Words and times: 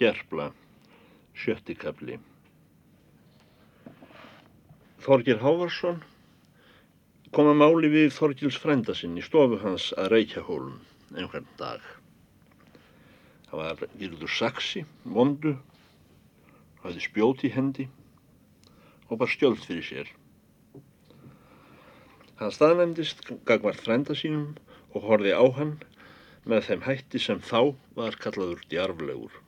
Gerpla, 0.00 0.52
sjötti 1.36 1.74
kapli. 1.76 2.16
Þorgir 5.02 5.42
Hávarsson 5.42 5.98
kom 7.34 7.50
að 7.50 7.58
máli 7.60 7.90
við 7.92 8.14
Þorgils 8.16 8.56
frænda 8.62 8.94
sinn 8.96 9.18
í 9.20 9.24
stofu 9.24 9.58
hans 9.60 9.90
að 9.98 10.12
Reykjahólum 10.14 10.78
einhvern 11.12 11.48
dag. 11.60 11.84
Það 13.50 13.60
var 13.60 13.84
virður 14.00 14.32
saksi, 14.32 14.84
vondu, 15.04 15.56
hafði 16.82 17.04
spjót 17.04 17.44
í 17.44 17.52
hendi 17.52 17.88
og 19.10 19.18
bara 19.18 19.28
stjöld 19.34 19.60
fyrir 19.66 19.84
sér. 19.84 20.16
Hann 22.40 22.56
staðnæmdist 22.56 23.26
gagvart 23.46 23.84
frænda 23.84 24.16
sínum 24.16 24.54
og 24.96 25.04
horfi 25.04 25.36
á 25.36 25.44
hann 25.58 25.76
með 26.48 26.68
þeim 26.70 26.86
hætti 26.88 27.20
sem 27.22 27.44
þá 27.44 27.74
var 27.98 28.16
kallaður 28.22 28.64
djarflegur. 28.72 29.41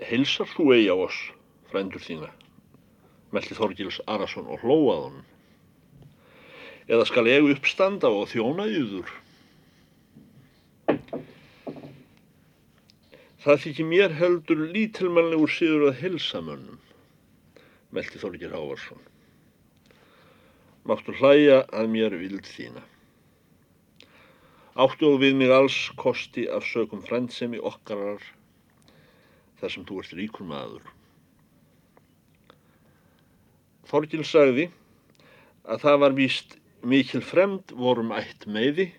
Hilsar 0.00 0.48
þú 0.48 0.70
eigi 0.72 0.88
á 0.88 0.96
oss, 0.96 1.18
frændur 1.68 2.00
þína, 2.00 2.30
meldi 3.36 3.56
Þorgils 3.58 3.98
Arason 4.08 4.48
og 4.48 4.62
hlóað 4.64 5.02
honum. 5.04 5.26
Eða 6.88 7.04
skal 7.10 7.28
ég 7.28 7.50
uppstanda 7.52 8.08
og 8.08 8.30
þjóna 8.32 8.64
yður? 8.70 9.12
Það 13.44 13.60
þykir 13.66 13.88
mér 13.92 14.16
heldur 14.16 14.64
lítilmannlegur 14.72 15.52
síður 15.52 15.86
að 15.90 16.00
hilsa 16.00 16.40
mönnum, 16.48 16.80
meldi 17.92 18.24
Þorgil 18.24 18.50
Hávarsson. 18.56 19.04
Máttu 20.88 21.12
hlæja 21.20 21.62
að 21.76 21.92
mér 21.92 22.16
vild 22.16 22.48
þína. 22.48 22.82
Áttu 24.80 25.12
og 25.12 25.20
við 25.20 25.36
mig 25.36 25.52
alls 25.52 25.78
kosti 26.00 26.48
af 26.48 26.64
sögum 26.64 27.04
frændsemi 27.04 27.60
okkarar 27.60 28.24
þar 29.60 29.74
sem 29.74 29.86
þú 29.88 30.00
ert 30.02 30.16
ríkur 30.18 30.48
maður. 30.48 30.86
Þorgil 33.90 34.24
sagði 34.26 34.68
að 35.66 35.84
það 35.84 36.00
var 36.04 36.16
víst 36.16 36.56
mikil 36.86 37.20
fremd 37.24 37.74
vorum 37.76 38.12
ætt 38.16 38.46
meiði 38.46 38.90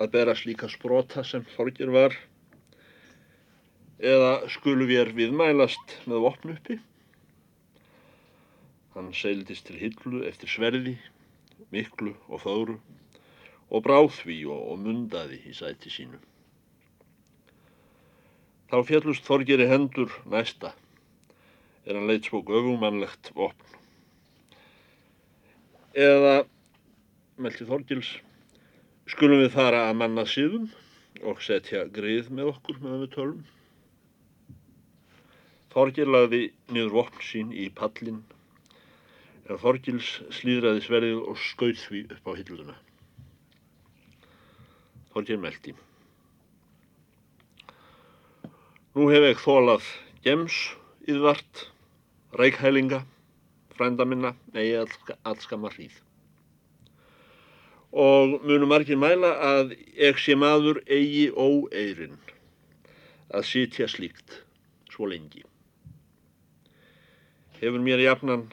að 0.00 0.12
bera 0.12 0.36
slíka 0.36 0.68
sprota 0.72 1.24
sem 1.24 1.44
Þorgil 1.56 1.90
var 1.92 2.16
eða 3.96 4.48
skulu 4.52 4.86
við 4.88 5.12
viðmælast 5.16 5.96
með 6.06 6.24
vopn 6.26 6.52
uppi. 6.52 6.78
Hann 8.96 9.12
seildist 9.12 9.66
til 9.68 9.76
hillu 9.80 10.22
eftir 10.28 10.48
sverði, 10.48 10.94
miklu 11.72 12.14
og 12.28 12.44
þóru 12.44 12.78
og 13.66 13.82
bráð 13.84 14.12
því 14.20 14.38
og, 14.52 14.60
og 14.72 14.80
mundaði 14.84 15.40
í 15.50 15.52
sæti 15.56 15.92
sínu. 15.92 16.20
Þá 18.66 18.80
fjallust 18.82 19.26
Þorgeri 19.28 19.68
hendur 19.70 20.10
næsta, 20.26 20.72
er 21.86 21.94
hann 21.94 22.08
leitt 22.10 22.26
svo 22.26 22.40
göfumannlegt 22.42 23.30
vopn. 23.36 23.76
Eða, 25.94 26.40
meldi 27.38 27.66
Þorgils, 27.68 28.10
skulum 29.06 29.44
við 29.44 29.54
fara 29.54 29.84
að 29.86 30.00
manna 30.02 30.26
síðum 30.26 30.66
og 31.22 31.44
setja 31.46 31.84
grið 31.86 32.32
með 32.34 32.50
okkur 32.56 32.82
meðan 32.82 33.04
við 33.04 33.14
tölum. 33.14 33.46
Þorgir 35.76 36.10
lagði 36.10 36.42
niður 36.74 36.94
vopn 36.98 37.24
sín 37.30 37.54
í 37.54 37.70
pallin, 37.70 38.22
en 39.46 39.62
Þorgils 39.62 40.16
slíðraði 40.40 40.82
sverðið 40.88 41.22
og 41.22 41.38
skauð 41.52 41.82
því 41.86 42.06
upp 42.16 42.30
á 42.30 42.32
hilluna. 42.40 42.80
Þorgir 45.14 45.38
meldi. 45.38 45.78
Nú 48.96 49.10
hef 49.12 49.26
ég 49.28 49.40
þólað 49.44 49.86
gems 50.24 50.54
yðvart, 51.04 51.66
reikhælinga, 52.40 53.02
frænda 53.76 54.06
minna, 54.08 54.30
eigi 54.56 55.02
allskama 55.28 55.68
hríð. 55.74 55.98
Og 57.92 58.38
munum 58.48 58.70
margir 58.72 58.96
mæla 58.96 59.34
að 59.48 59.74
ég 60.00 60.16
sé 60.22 60.32
maður 60.40 60.80
eigi 60.88 61.26
óeirinn 61.36 62.16
að 63.36 63.44
sitja 63.50 63.84
slíkt 63.92 64.38
svo 64.94 65.10
lengi. 65.10 65.44
Hefur 67.58 67.84
mér 67.84 68.00
jafnan 68.00 68.46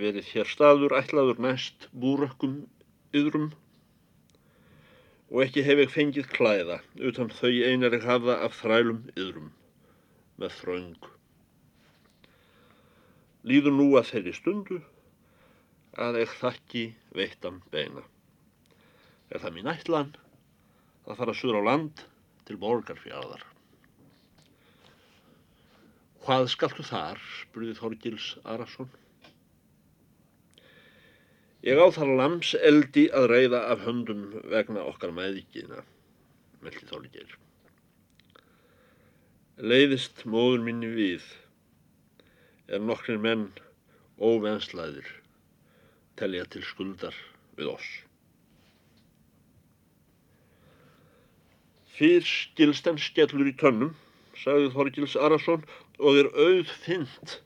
verið 0.00 0.32
hér 0.32 0.50
staður 0.50 0.96
ætlaður 0.98 1.38
næst 1.46 1.86
búrökkum 1.94 2.56
yðrum 3.14 3.52
og 5.30 5.44
ekki 5.46 5.62
hef 5.70 5.84
ég 5.84 5.94
fengið 5.94 6.26
klæða 6.34 6.80
utan 6.98 7.30
þau 7.38 7.54
einar 7.70 7.94
ég 7.94 8.08
hafa 8.10 8.40
af 8.48 8.58
þrælum 8.64 9.04
yðrum 9.14 9.54
með 10.40 10.52
þraung. 10.60 11.08
Líður 13.46 13.76
nú 13.76 13.86
að 13.98 14.10
þeirri 14.10 14.34
stundu 14.36 14.78
að 16.02 16.20
ég 16.20 16.32
þakki 16.40 16.84
veittan 17.16 17.62
beina. 17.72 18.02
Er 19.30 19.42
það 19.42 19.56
mín 19.56 19.70
ætlan 19.70 20.12
að 21.06 21.20
fara 21.20 21.34
suður 21.36 21.60
á 21.62 21.68
land 21.70 22.02
til 22.46 22.58
borgarfjörðar. 22.62 23.44
Hvað 26.26 26.48
skaltu 26.50 26.84
þar, 26.86 27.22
spurði 27.46 27.76
Þorgils 27.78 28.28
Arason. 28.42 28.90
Ég 31.66 31.78
á 31.78 31.86
þar 31.94 32.12
lamseldi 32.18 33.06
að 33.14 33.30
reyða 33.30 33.62
af 33.72 33.86
höndum 33.86 34.28
vegna 34.50 34.84
okkar 34.90 35.14
mæðikina, 35.14 35.82
meldi 36.62 36.86
Þorgils 36.90 37.38
leiðist 39.56 40.26
móður 40.28 40.60
minni 40.66 40.88
við 40.92 41.24
er 42.68 42.82
nokkrir 42.84 43.16
menn 43.16 43.46
óvenslaðir 44.20 45.08
telja 46.20 46.44
til 46.52 46.60
skuldar 46.64 47.16
við 47.56 47.70
oss. 47.72 47.86
Fyrr 51.96 52.28
skilsten 52.28 53.00
skellur 53.00 53.48
í 53.48 53.54
tönnum, 53.56 53.94
sagði 54.36 54.68
Þorgils 54.74 55.16
Arason, 55.16 55.64
og 55.96 56.20
er 56.20 56.28
auð 56.36 56.76
fint 56.84 57.38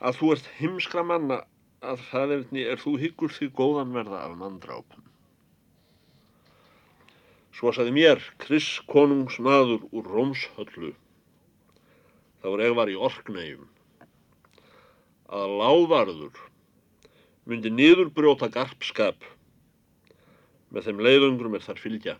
að 0.00 0.20
þú 0.20 0.32
ert 0.32 0.50
himskra 0.56 1.04
manna 1.04 1.42
að 1.84 2.08
það 2.08 2.36
er 2.40 2.80
þú 2.80 2.96
hyggur 3.04 3.36
því 3.36 3.52
góðan 3.52 3.92
verða 3.92 4.24
af 4.24 4.36
manndrápum. 4.40 5.04
Svo 7.52 7.70
sagði 7.76 7.92
mér, 8.00 8.24
Kris 8.40 8.78
konungs 8.88 9.36
maður 9.38 9.84
úr 9.92 10.08
Rómshöllu, 10.08 10.94
þá 12.44 12.50
er 12.52 12.60
ég 12.60 12.74
var 12.76 12.90
í 12.92 12.94
orknegjum 13.00 13.68
að 15.32 15.52
lávarður 15.62 16.40
myndi 17.48 17.70
niður 17.72 18.10
brjóta 18.12 18.50
garpskap. 18.52 19.16
Með 20.68 20.90
þeim 20.90 21.00
leiðungrum 21.06 21.56
er 21.56 21.64
þar 21.64 21.80
fylgja. 21.80 22.14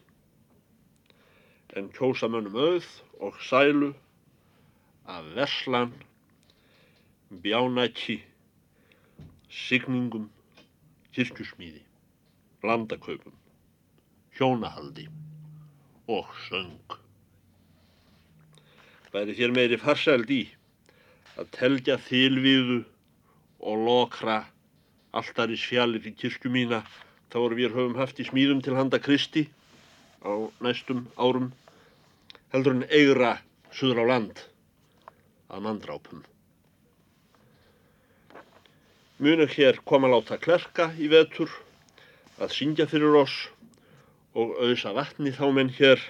En 1.77 1.93
kjósa 1.93 2.31
mönnum 2.33 2.57
auð 2.57 2.89
og 3.21 3.37
sælu 3.45 3.93
af 5.13 5.29
verslan 5.37 5.93
bjánæki 7.45 8.23
signingum 9.53 10.31
kirkjusmíði 11.13 11.85
blandakaupum 12.65 13.37
hjónahaldi 14.39 15.11
og 16.09 16.33
söng 16.49 17.04
væri 19.15 19.37
þér 19.39 19.53
meiri 19.55 19.79
farsæld 19.79 20.31
í 20.35 20.43
að 21.39 21.51
telja 21.55 21.97
þylviðu 22.03 22.81
og 23.71 23.85
lokra 23.87 24.41
alltaris 25.15 25.63
fjallir 25.71 26.07
í 26.11 26.15
kirkju 26.19 26.51
mína 26.51 26.81
þá 27.31 27.37
voru 27.39 27.59
við 27.61 27.77
höfum 27.77 27.99
haft 28.01 28.19
í 28.19 28.27
smíðum 28.27 28.63
til 28.67 28.75
handa 28.75 28.99
Kristi 29.03 29.45
á 30.27 30.35
næstum 30.67 31.05
árum 31.15 31.53
heldur 32.55 32.75
en 32.79 32.89
eigra 32.91 33.37
suður 33.75 34.03
á 34.03 34.11
land 34.11 34.43
að 35.55 35.65
manndrápum. 35.67 36.25
Munu 39.23 39.47
hér 39.47 39.79
koma 39.87 40.11
láta 40.11 40.41
klerka 40.43 40.91
í 40.99 41.07
vetur 41.11 41.51
að 42.43 42.55
syngja 42.57 42.87
fyrir 42.91 43.15
oss 43.23 43.35
og 44.35 44.57
auðsa 44.59 44.91
vatni 44.97 45.31
þá 45.35 45.47
menn 45.55 45.71
hér 45.79 46.03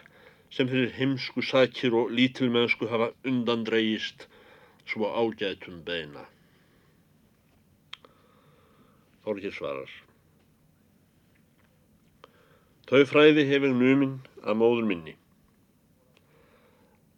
sem 0.55 0.69
fyrir 0.71 0.93
heimsku 0.95 1.43
sakir 1.43 1.95
og 1.99 2.13
lítilmennsku 2.15 2.87
hafa 2.87 3.11
undandreigist 3.27 4.29
svo 4.87 5.09
ágætum 5.11 5.81
beina. 5.87 6.23
Þorgir 9.25 9.55
svarar. 9.57 9.91
Þau 12.87 13.03
fræði 13.11 13.47
hefur 13.49 13.73
numinn 13.75 14.19
að 14.45 14.61
móður 14.61 14.87
minni. 14.87 15.15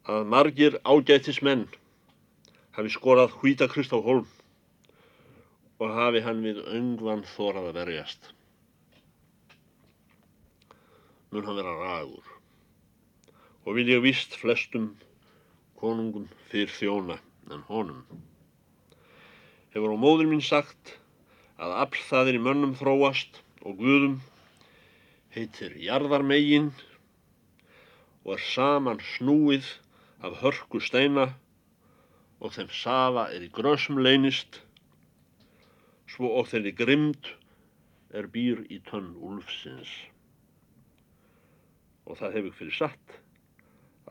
Að 0.07 0.25
margir 0.33 0.79
ágætis 0.87 1.41
menn 1.45 1.67
hafi 2.77 2.93
skorað 2.95 3.35
hvítakrist 3.41 3.93
á 3.93 3.99
holm 4.01 4.25
og 5.77 5.93
hafi 5.93 6.23
hann 6.25 6.41
við 6.41 6.63
öngvan 6.71 7.21
þórað 7.35 7.69
að 7.69 7.77
verjast. 7.83 8.31
Mun 11.29 11.45
hann 11.45 11.59
vera 11.59 11.75
ragur 11.83 12.26
og 13.67 13.75
vil 13.75 13.89
ég 13.91 13.99
vist 13.99 14.37
flestum 14.39 14.93
konungum 15.75 16.29
fyrir 16.47 16.71
þjóna 16.71 17.17
en 17.51 17.65
honum. 17.67 18.05
Hefur 19.73 19.91
á 19.91 19.97
móður 19.99 20.29
mín 20.31 20.43
sagt 20.43 20.93
að 21.59 21.73
afl 21.81 22.05
það 22.07 22.31
er 22.31 22.37
í 22.39 22.43
mönnum 22.45 22.77
þróast 22.79 23.41
og 23.67 23.81
guðum 23.81 24.15
heitir 25.35 25.75
jarðarmegin 25.83 26.71
og 28.23 28.37
er 28.37 28.45
saman 28.53 29.03
snúið 29.17 29.67
af 30.23 30.39
hörku 30.45 30.79
steina 30.79 31.27
og 32.39 32.55
þeim 32.55 32.71
safa 32.71 33.27
er 33.35 33.43
í 33.49 33.51
grösum 33.51 33.99
leynist 33.99 34.61
svo 36.07 36.31
og 36.39 36.47
þeirri 36.53 36.71
grimd 36.71 37.33
er 38.15 38.31
býr 38.31 38.63
í 38.71 38.79
tönn 38.87 39.11
úlfsins. 39.19 39.91
Og 42.07 42.15
það 42.15 42.39
hefur 42.39 42.59
fyrir 42.63 42.77
satt 42.79 43.17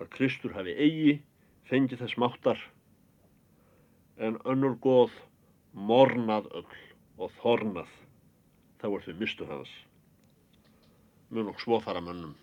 að 0.01 0.11
Kristur 0.17 0.55
hafi 0.57 0.75
eigi 0.77 1.15
fengið 1.71 2.03
þess 2.05 2.19
máttar. 2.21 2.61
En 4.17 4.39
önnur 4.49 4.77
góð 4.85 5.13
mornað 5.77 6.49
öll 6.61 6.81
og 7.21 7.33
þornað 7.41 7.93
þá 8.81 8.89
er 8.89 9.07
þau 9.07 9.15
mistu 9.21 9.49
hans. 9.49 9.73
Mun 11.31 11.51
og 11.53 11.61
svo 11.61 11.81
fara 11.85 12.03
mönnum. 12.05 12.35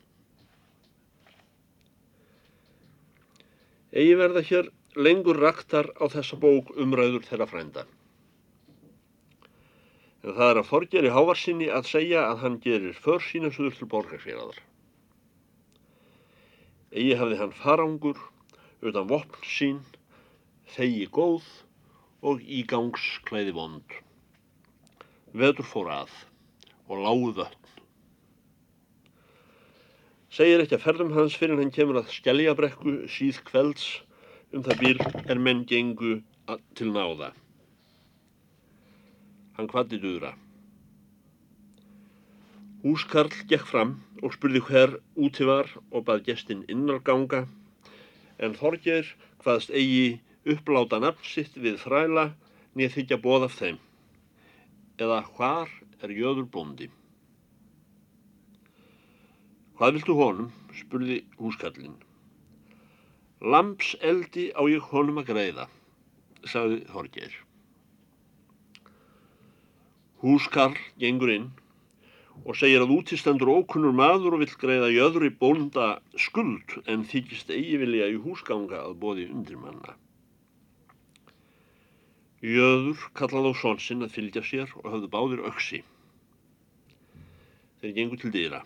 Egi 3.94 4.16
verða 4.18 4.42
hér 4.42 4.70
lengur 4.98 5.38
raktar 5.38 5.92
á 6.02 6.10
þessa 6.10 6.38
bók 6.42 6.74
umræður 6.82 7.26
þeirra 7.30 7.50
frænda. 7.50 7.86
En 10.24 10.34
það 10.34 10.50
er 10.50 10.60
að 10.62 10.70
forgeri 10.70 11.14
hávarsinni 11.14 11.70
að 11.70 11.90
segja 11.92 12.28
að 12.32 12.46
hann 12.46 12.62
gerir 12.64 12.98
för 13.06 13.22
sína 13.22 13.52
suður 13.54 13.78
til 13.78 13.90
borgarsfélagar 13.92 14.62
Egi 16.94 17.16
hafði 17.18 17.40
hann 17.40 17.54
farangur 17.58 18.20
utan 18.86 19.08
vopn 19.10 19.46
sín 19.50 19.80
þegi 20.76 21.08
góð 21.16 21.48
og 22.22 22.44
ígangsklæði 22.46 23.56
vond. 23.58 23.96
Vetur 25.34 25.66
fór 25.66 25.90
að 25.96 26.14
og 26.86 27.02
lágu 27.02 27.32
vötn. 27.40 27.60
Segir 30.34 30.62
ekki 30.62 30.78
að 30.78 30.86
ferðum 30.86 31.16
hans 31.18 31.36
fyrir 31.38 31.58
hann 31.62 31.74
kemur 31.74 32.00
að 32.04 32.14
skellja-brekku 32.14 32.96
síð 33.16 33.42
kvelds 33.50 33.90
um 34.54 34.62
það 34.66 34.80
býr 34.86 35.04
er 35.26 35.42
menn 35.42 35.66
gengu 35.70 36.20
til 36.78 36.94
náða. 36.94 37.34
Hann 39.58 39.70
kvatti 39.70 39.98
duðra. 40.02 40.36
Húskarl 42.84 43.32
gekk 43.48 43.64
fram 43.64 43.92
og 44.20 44.34
spurði 44.36 44.60
hver 44.68 44.98
úti 45.16 45.46
var 45.48 45.70
og 45.90 46.04
bað 46.08 46.26
gestinn 46.26 46.66
innarganga 46.68 47.46
en 48.44 48.58
Þorger 48.60 49.08
hvaðst 49.44 49.72
eigi 49.72 50.20
uppláta 50.54 51.00
nafn 51.00 51.24
sitt 51.24 51.56
við 51.56 51.78
þræla 51.86 52.26
nýð 52.76 52.98
þykja 52.98 53.20
bóð 53.24 53.48
af 53.48 53.56
þeim. 53.62 53.80
Eða 55.00 55.22
hvar 55.38 55.72
er 56.04 56.12
jöður 56.12 56.50
bóndi? 56.58 56.90
Hvað 59.80 59.96
viltu 59.98 60.20
honum? 60.20 60.52
spurði 60.74 61.22
húskallin 61.40 61.96
Lamps 63.54 63.96
eldi 64.02 64.50
á 64.52 64.62
ég 64.68 64.92
honum 64.92 65.20
að 65.22 65.30
greiða 65.32 65.70
sagði 66.44 66.84
Þorger 66.92 67.36
Húskarl 70.24 70.80
gengur 71.00 71.32
inn 71.34 71.52
og 72.44 72.58
segir 72.60 72.84
að 72.84 72.92
útistendur 72.98 73.52
ókunnur 73.54 73.96
maður 73.96 74.36
og 74.36 74.42
vill 74.44 74.56
greiða 74.60 74.90
jöðri 74.92 75.30
bónda 75.40 75.88
skuld 76.20 76.76
en 76.92 77.06
þykist 77.08 77.52
eigi 77.54 77.78
vilja 77.80 78.10
í 78.12 78.18
húsganga 78.20 78.82
að 78.84 78.98
bóði 79.00 79.30
undir 79.32 79.60
manna. 79.62 79.96
Jöður 82.44 83.08
kallað 83.16 83.48
á 83.48 83.52
svonsinn 83.56 84.04
að 84.04 84.16
fylgja 84.18 84.44
sér 84.44 84.76
og 84.82 84.90
hafðu 84.92 85.10
báðir 85.14 85.46
öksi. 85.48 85.80
Þeir 87.80 87.96
gengur 87.96 88.20
til 88.20 88.34
dýra. 88.36 88.60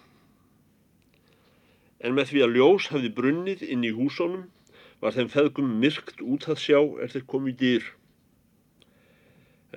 En 2.02 2.18
með 2.18 2.32
því 2.32 2.42
að 2.46 2.58
ljós 2.58 2.90
hafði 2.94 3.14
brunnið 3.14 3.62
inn 3.70 3.86
í 3.86 3.94
húsónum 3.94 4.48
var 5.02 5.14
þeim 5.14 5.30
feðgum 5.30 5.78
myrkt 5.82 6.22
út 6.26 6.50
að 6.50 6.62
sjá 6.64 6.80
er 6.82 7.14
þeir 7.14 7.30
komið 7.30 7.62
dýr. 7.62 7.88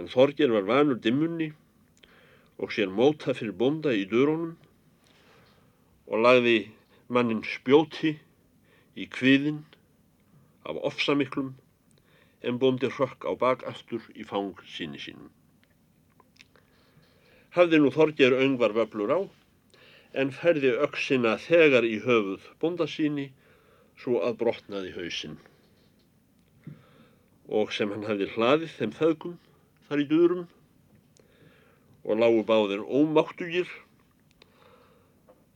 En 0.00 0.08
Þorger 0.08 0.56
var 0.56 0.68
vanur 0.68 0.96
dimmunni 0.96 1.50
og 2.60 2.72
sér 2.76 2.92
móta 2.92 3.32
fyrir 3.36 3.56
bonda 3.56 3.92
í 3.96 4.04
dörunum 4.10 4.52
og 6.10 6.22
lagði 6.26 6.58
mannin 7.08 7.40
spjóti 7.46 8.12
í 9.00 9.06
kviðin 9.16 9.62
af 10.68 10.80
ofsamiklum 10.90 11.54
en 12.44 12.58
bondi 12.60 12.90
hrökk 12.92 13.24
á 13.24 13.32
bakaftur 13.40 14.04
í 14.12 14.26
fang 14.28 14.60
síni 14.74 15.00
sínum. 15.00 15.30
Hafði 17.56 17.80
nú 17.80 17.90
Þorger 17.94 18.36
öngvar 18.44 18.76
vöblur 18.76 19.12
á 19.16 19.20
en 20.20 20.32
færði 20.34 20.76
öksina 20.84 21.36
þegar 21.40 21.86
í 21.88 21.96
höfuð 22.04 22.46
bonda 22.60 22.86
síni 22.90 23.30
svo 24.02 24.20
að 24.26 24.38
brotnaði 24.42 24.94
hausinn. 24.96 25.36
Og 27.48 27.72
sem 27.74 27.90
hann 27.90 28.06
hafði 28.06 28.30
hlaðið 28.34 28.76
þeim 28.78 28.96
þaukum 29.00 29.36
þar 29.88 30.04
í 30.04 30.10
durum 30.12 30.48
og 32.04 32.20
lágu 32.20 32.44
báðir 32.48 32.82
ómáttugir, 32.86 33.68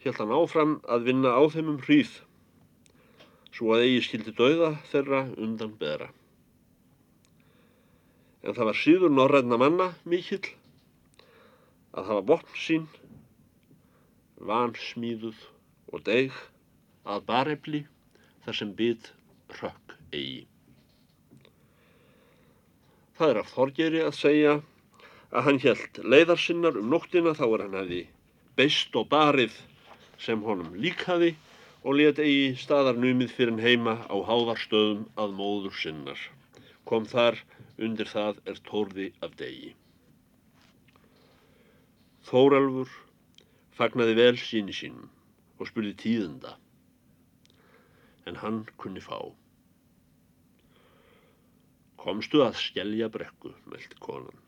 held 0.05 0.20
hann 0.20 0.35
áfram 0.37 0.75
að 0.85 1.06
vinna 1.08 1.32
á 1.32 1.43
þeim 1.49 1.70
um 1.73 1.81
hríð, 1.87 2.12
svo 3.55 3.73
að 3.76 3.87
eigi 3.87 4.02
skildi 4.08 4.35
dauða 4.37 4.75
þeirra 4.91 5.23
undan 5.41 5.73
beðra. 5.81 6.11
En 8.44 8.52
það 8.52 8.69
var 8.69 8.81
síður 8.81 9.14
norræðna 9.14 9.58
manna 9.61 9.88
mikill 10.05 10.44
að 11.94 12.11
hafa 12.11 12.26
botn 12.29 12.58
sín, 12.61 12.88
vansmíðuð 14.44 15.38
og 15.94 16.05
deg 16.05 16.35
að 17.08 17.25
barefli 17.29 17.85
þar 18.44 18.58
sem 18.58 18.75
bytt 18.76 19.12
rökk 19.61 19.96
eigi. 20.12 20.44
Það 23.14 23.31
er 23.31 23.41
af 23.41 23.52
þorgeri 23.55 24.00
að 24.05 24.17
segja 24.19 24.55
að 25.35 25.49
hann 25.49 25.63
helt 25.65 25.99
leiðarsinnar 26.15 26.79
um 26.79 26.93
nóttina 26.93 27.35
þá 27.35 27.47
er 27.49 27.65
hann 27.67 27.79
hefði 27.81 28.03
beist 28.59 28.95
og 28.99 29.09
barið 29.11 29.55
sem 30.25 30.43
honum 30.47 30.75
líkaði 30.79 31.33
og 31.83 31.99
let 31.99 32.21
eigi 32.23 32.53
staðarnumið 32.63 33.33
fyrir 33.37 33.63
heima 33.65 33.97
á 34.06 34.17
háðarstöðum 34.29 35.08
að 35.20 35.35
móður 35.41 35.75
sinnar. 35.81 36.20
Kom 36.89 37.08
þar 37.08 37.41
undir 37.82 38.08
það 38.08 38.39
er 38.51 38.61
tórði 38.69 39.08
af 39.27 39.35
degi. 39.41 39.73
Þóralfur 42.25 42.93
fagnaði 43.77 44.17
vel 44.20 44.37
síni 44.41 44.77
sínum 44.77 45.11
og 45.58 45.69
spurði 45.69 45.97
tíðenda, 46.05 46.55
en 48.31 48.39
hann 48.41 48.63
kunni 48.81 49.03
fá. 49.03 49.19
Komstu 52.01 52.43
að 52.44 52.56
skellja 52.61 53.11
brekku, 53.13 53.53
meldi 53.70 54.01
konan. 54.01 54.44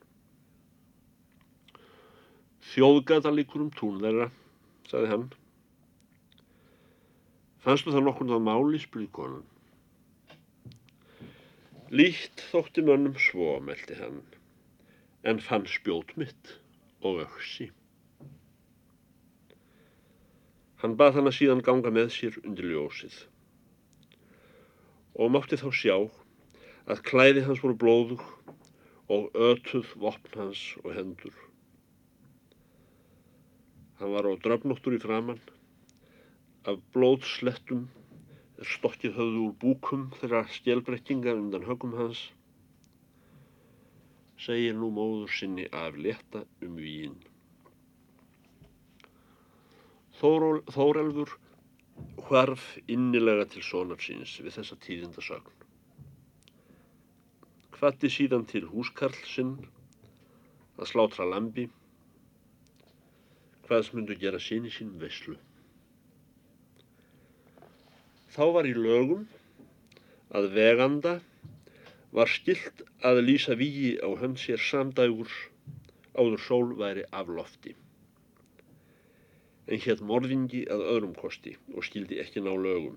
Þjóðgata 2.72 3.30
líkur 3.34 3.66
um 3.66 3.72
tún 3.74 4.00
þeirra, 4.02 4.30
sagði 4.90 5.10
hann. 5.12 5.26
Fannstu 7.62 7.94
það 7.94 8.06
nokkurn 8.08 8.34
á 8.34 8.40
máli, 8.42 8.80
spurði 8.82 9.08
konan. 9.18 9.46
Lít 11.94 12.42
þótti 12.50 12.82
mönnum 12.86 13.14
svo, 13.22 13.56
meldi 13.62 13.98
hann, 14.00 14.20
en 15.22 15.42
fann 15.42 15.66
spjót 15.70 16.16
mitt 16.18 16.56
og 17.06 17.22
öksi. 17.28 17.70
Hann 20.82 20.98
bað 20.98 21.20
hann 21.20 21.30
að 21.30 21.38
síðan 21.38 21.64
ganga 21.64 21.94
með 21.94 22.10
sér 22.18 22.42
undir 22.42 22.66
ljósið 22.72 23.22
og 25.16 25.30
mátti 25.32 25.56
þá 25.56 25.68
sjá 25.72 25.94
að 26.92 27.02
klæði 27.08 27.46
hans 27.46 27.62
voru 27.64 27.78
blóðug 27.80 28.24
og 29.16 29.30
ötuð 29.48 29.94
vopn 30.02 30.40
hans 30.42 30.62
og 30.84 30.92
hendur. 30.98 31.45
Hann 34.00 34.12
var 34.12 34.28
á 34.28 34.32
drafnóttur 34.44 34.96
í 34.96 35.00
framann. 35.00 35.40
Af 36.68 36.82
blóðslettum 36.92 37.86
stokkið 38.64 39.14
höfðu 39.16 39.44
úr 39.46 39.54
búkum 39.62 40.02
þeirra 40.16 40.42
stjelbrekkinga 40.52 41.32
undan 41.36 41.64
högum 41.68 41.94
hans. 41.96 42.20
Segir 44.40 44.76
nú 44.76 44.90
móður 44.92 45.32
sinni 45.32 45.66
af 45.72 45.96
leta 45.96 46.44
um 46.64 46.76
víin. 46.80 47.16
Þórelfur 50.20 51.36
hvarf 52.28 52.66
innilega 52.92 53.48
til 53.52 53.64
sonar 53.64 54.00
síns 54.00 54.36
við 54.40 54.58
þessa 54.58 54.76
tíðindasögn. 54.84 55.64
Hvati 57.76 58.08
síðan 58.12 58.46
til 58.48 58.64
húskarl 58.68 59.16
sinn 59.28 59.56
að 60.76 60.88
slátra 60.92 61.28
lambi 61.28 61.68
hvaðs 63.66 63.92
myndu 63.94 64.16
gera 64.18 64.40
síni 64.42 64.70
sín 64.72 64.94
veslu. 65.00 65.36
Þá 68.36 68.44
var 68.54 68.68
í 68.68 68.74
lögum 68.76 69.24
að 70.36 70.50
veganda 70.54 71.16
var 72.16 72.30
skilt 72.30 72.82
að 73.04 73.22
lýsa 73.24 73.56
vígi 73.58 73.96
á 74.00 74.08
hönd 74.20 74.38
sér 74.40 74.62
samdægur 74.62 75.32
áður 76.16 76.42
sól 76.44 76.70
væri 76.78 77.04
af 77.12 77.28
lofti. 77.28 77.74
En 79.66 79.82
hétt 79.82 80.02
morðingi 80.04 80.62
að 80.70 80.84
öðrum 80.94 81.14
kosti 81.18 81.56
og 81.74 81.84
skildi 81.84 82.20
ekki 82.22 82.44
ná 82.44 82.52
lögum. 82.54 82.96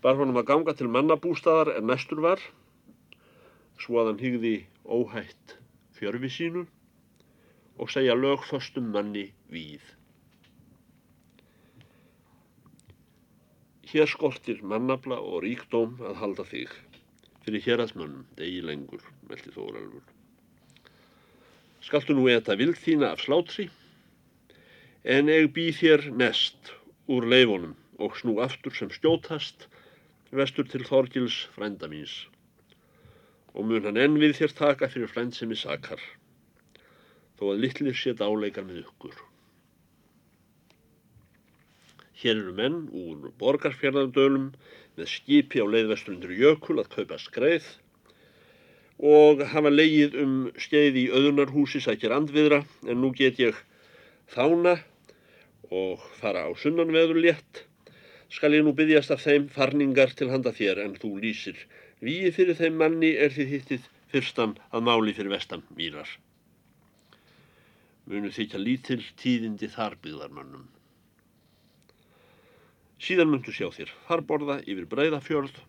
Bar 0.00 0.16
honum 0.16 0.38
að 0.40 0.48
ganga 0.48 0.74
til 0.76 0.88
mannabústaðar 0.88 1.74
en 1.74 1.88
mestur 1.90 2.22
var, 2.24 2.40
svo 3.80 4.00
að 4.00 4.12
hann 4.12 4.22
hygði 4.22 4.54
óhætt 4.84 5.56
fjörfi 5.96 6.30
sínu 6.32 6.64
og 7.80 7.88
segja 7.88 8.14
lögföstum 8.14 8.90
manni 8.92 9.30
víð. 9.48 9.82
Hér 13.90 14.06
skortir 14.06 14.60
mannabla 14.62 15.16
og 15.18 15.40
ríkdóm 15.46 15.96
að 16.04 16.20
halda 16.20 16.44
þig, 16.46 16.74
fyrir 17.46 17.64
hérastmönnum 17.64 18.26
degi 18.38 18.60
lengur, 18.62 19.02
meldi 19.30 19.54
Þóralfur. 19.56 20.04
Skaltu 21.80 22.14
nú 22.14 22.28
etta 22.28 22.58
vild 22.60 22.76
þína 22.78 23.14
af 23.14 23.24
slátri, 23.24 23.70
en 25.02 25.32
eg 25.32 25.48
býð 25.56 25.80
þér 25.80 26.06
mest 26.12 26.74
úr 27.08 27.24
leifonum 27.32 27.74
og 27.98 28.20
snú 28.20 28.36
aftur 28.44 28.76
sem 28.76 28.92
skjótast 28.92 29.66
vestur 30.30 30.68
til 30.68 30.84
Þorgils 30.86 31.46
frænda 31.56 31.88
míns 31.90 32.26
og 33.50 33.66
mun 33.66 33.88
hann 33.88 33.98
enn 33.98 34.20
við 34.22 34.36
þér 34.38 34.52
taka 34.60 34.88
fyrir 34.92 35.10
frænd 35.10 35.34
sem 35.34 35.50
er 35.50 35.58
sakar 35.58 36.02
þó 37.40 37.54
að 37.54 37.62
litlir 37.64 37.96
sé 37.96 38.12
dáleikar 38.12 38.66
með 38.68 38.82
ykkur. 38.84 39.14
Hér 42.20 42.36
eru 42.36 42.52
menn 42.52 42.82
úr 42.92 43.30
borgarfjörðardölum 43.40 44.50
með 44.98 45.08
skipi 45.08 45.62
á 45.64 45.66
leiðvesturundur 45.72 46.34
jökul 46.36 46.76
að 46.82 46.90
kaupa 46.92 47.16
skreið 47.22 47.70
og 49.10 49.40
hafa 49.54 49.72
leigið 49.72 50.18
um 50.20 50.36
skeið 50.60 51.00
í 51.00 51.06
öðunarhúsi 51.16 51.80
sækir 51.80 52.12
andviðra 52.12 52.60
en 52.84 53.00
nú 53.00 53.14
get 53.16 53.40
ég 53.40 53.56
þána 54.34 54.76
og 55.72 56.04
fara 56.20 56.44
á 56.44 56.50
sunnanveður 56.60 57.24
létt 57.24 57.64
skal 58.28 58.52
ég 58.52 58.66
nú 58.66 58.76
byggjast 58.76 59.16
af 59.16 59.24
þeim 59.24 59.48
farningar 59.54 60.12
til 60.18 60.28
handa 60.28 60.52
þér 60.52 60.84
en 60.84 60.98
þú 61.00 61.16
lýsir. 61.24 61.56
Víi 62.04 62.28
fyrir 62.36 62.58
þeim 62.60 62.76
manni 62.82 63.14
er 63.16 63.32
þið 63.32 63.54
hittið 63.54 63.88
fyrstan 64.12 64.58
að 64.70 64.84
máli 64.90 65.16
fyrir 65.16 65.32
vestan 65.32 65.64
mýrar. 65.72 66.18
Munu 68.10 68.30
þykja 68.34 68.58
lítil 68.58 69.02
tíðindi 69.22 69.68
þar 69.70 69.94
byggðarmönnum. 70.02 70.64
Síðan 73.00 73.30
myndu 73.30 73.54
sjá 73.54 73.68
þér 73.72 73.92
farborða 74.08 74.58
yfir 74.66 74.88
breyðafjörð 74.90 75.60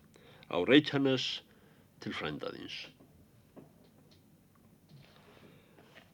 á 0.50 0.58
Reykjanes 0.68 1.28
til 2.02 2.12
frændaðins. 2.18 2.80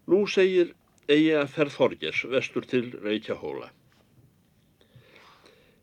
Nú 0.08 0.22
segir 0.28 0.76
eigi 1.08 1.32
að 1.40 1.50
ferð 1.56 1.74
Þorgers 1.80 2.22
vestur 2.36 2.68
til 2.68 2.86
Reykjahóla 3.00 3.72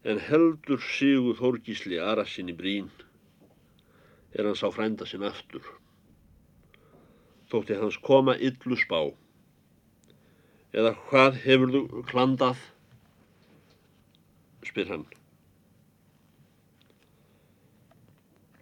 en 0.06 0.22
heldur 0.22 0.82
Sigur 0.86 1.34
Þórgísli 1.40 1.98
Arasin 1.98 2.52
í 2.54 2.56
brín 2.58 2.92
er 4.38 4.46
hans 4.46 4.62
á 4.62 4.70
frænda 4.70 5.08
sinn 5.10 5.26
aftur. 5.26 5.66
Þótti 7.50 7.78
hans 7.80 7.98
koma 8.06 8.36
illu 8.38 8.78
spá. 8.78 9.00
Eða 10.76 10.96
hvað 11.10 11.38
hefur 11.46 11.72
þú 11.76 12.02
klandað? 12.10 12.64
spyr 14.66 14.90
hann. 14.92 15.06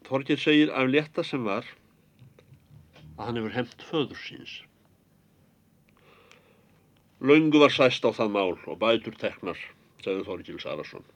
Þorgir 0.04 0.38
segir 0.38 0.74
af 0.76 0.92
leta 0.92 1.24
sem 1.26 1.48
var 1.48 1.66
að 3.16 3.24
hann 3.24 3.40
hefur 3.40 3.56
hemt 3.56 3.88
föður 3.90 4.20
síns. 4.20 4.60
Laungu 7.24 7.64
var 7.64 7.74
sæst 7.74 8.06
á 8.06 8.12
það 8.12 8.34
mál 8.36 8.54
og 8.68 8.80
bætur 8.84 9.16
teknar, 9.18 9.58
segði 10.04 10.28
Þorgils 10.28 10.68
Arason 10.70 11.08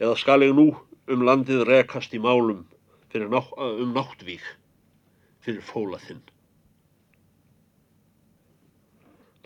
eða 0.00 0.16
skal 0.16 0.40
ég 0.44 0.54
nú 0.56 0.70
um 1.12 1.24
landið 1.26 1.66
rekast 1.68 2.14
í 2.16 2.20
málum 2.22 2.64
ná, 3.12 3.40
um 3.40 3.92
náttvík 3.92 4.44
fyrir 5.44 5.64
fóla 5.66 6.00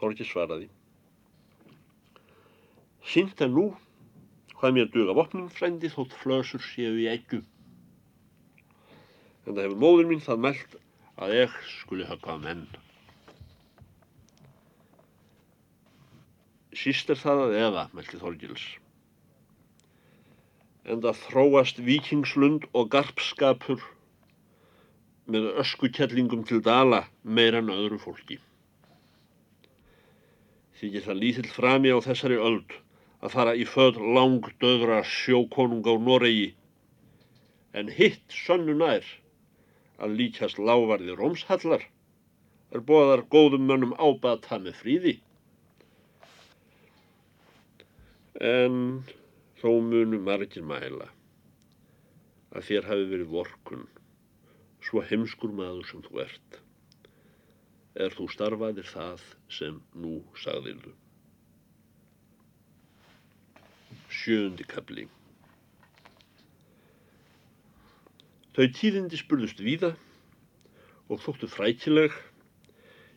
þinn. 0.05 0.21
Þorgir 0.21 0.29
svaraði. 0.29 0.69
Sýnt 3.05 3.41
en 3.45 3.55
nú 3.57 3.67
hvað 4.59 4.77
mér 4.77 4.93
duga 4.93 5.17
vopnum 5.17 5.51
frændi 5.53 5.91
þótt 5.93 6.15
flösur 6.21 6.63
séu 6.63 6.95
í 7.01 7.09
eggu. 7.11 7.43
En 9.45 9.53
það 9.53 9.65
hefur 9.67 9.83
móður 9.83 10.09
mín 10.13 10.25
það 10.25 10.45
meld 10.47 10.79
að 11.21 11.35
ég 11.37 11.59
skuli 11.81 12.07
haka 12.09 12.39
menn. 12.41 12.65
Síst 16.75 17.11
er 17.13 17.21
það 17.21 17.45
að 17.49 17.61
eða, 17.65 17.85
meldi 17.95 18.19
Þorgils 18.19 18.65
en 20.85 21.01
það 21.01 21.21
þróast 21.27 21.79
vikingslund 21.81 22.67
og 22.77 22.91
garpskapur 22.93 23.85
með 25.31 25.47
öskukellingum 25.63 26.45
til 26.49 26.61
dala 26.65 27.07
meira 27.25 27.63
en 27.63 27.73
öðru 27.73 28.01
fólki. 28.03 28.37
Þykir 30.81 31.07
það 31.07 31.21
lítill 31.23 31.51
frami 31.55 31.93
á 31.95 31.99
þessari 32.05 32.39
öld 32.49 32.77
að 33.25 33.35
fara 33.37 33.55
í 33.57 33.65
född 33.69 34.01
langdöðra 34.17 35.01
sjókonung 35.09 35.87
á 35.87 35.95
Noregi 36.07 36.51
en 37.75 37.91
hitt 37.99 38.35
sönnu 38.45 38.77
nær 38.79 39.07
að 40.03 40.17
líkast 40.21 40.59
lávarði 40.59 41.17
rómshallar 41.19 41.87
er 42.75 42.87
bóðar 42.87 43.25
góðum 43.31 43.69
mönnum 43.71 43.95
ábata 43.99 44.59
með 44.63 44.81
fríði. 44.83 45.19
En 48.43 49.05
Þó 49.65 49.79
munu 49.81 50.19
margir 50.21 50.61
mæla 50.69 51.07
að 52.53 52.67
þér 52.67 52.89
hafi 52.91 53.05
verið 53.09 53.31
vorkun, 53.33 53.87
svo 54.85 55.01
heimskur 55.09 55.55
maður 55.57 55.87
sem 55.89 56.03
þú 56.05 56.19
ert, 56.21 56.59
er 57.95 58.15
þú 58.15 58.29
starfaðir 58.33 58.89
það 58.91 59.27
sem 59.59 59.81
nú 59.95 60.21
sagðildu. 60.45 60.95
Sjöundi 64.15 64.67
kapli 64.71 65.09
Þau 68.55 68.67
tíðindi 68.71 69.19
spurðust 69.19 69.59
víða 69.67 69.89
og 71.11 71.19
þóttu 71.25 71.49
frækileg 71.51 72.13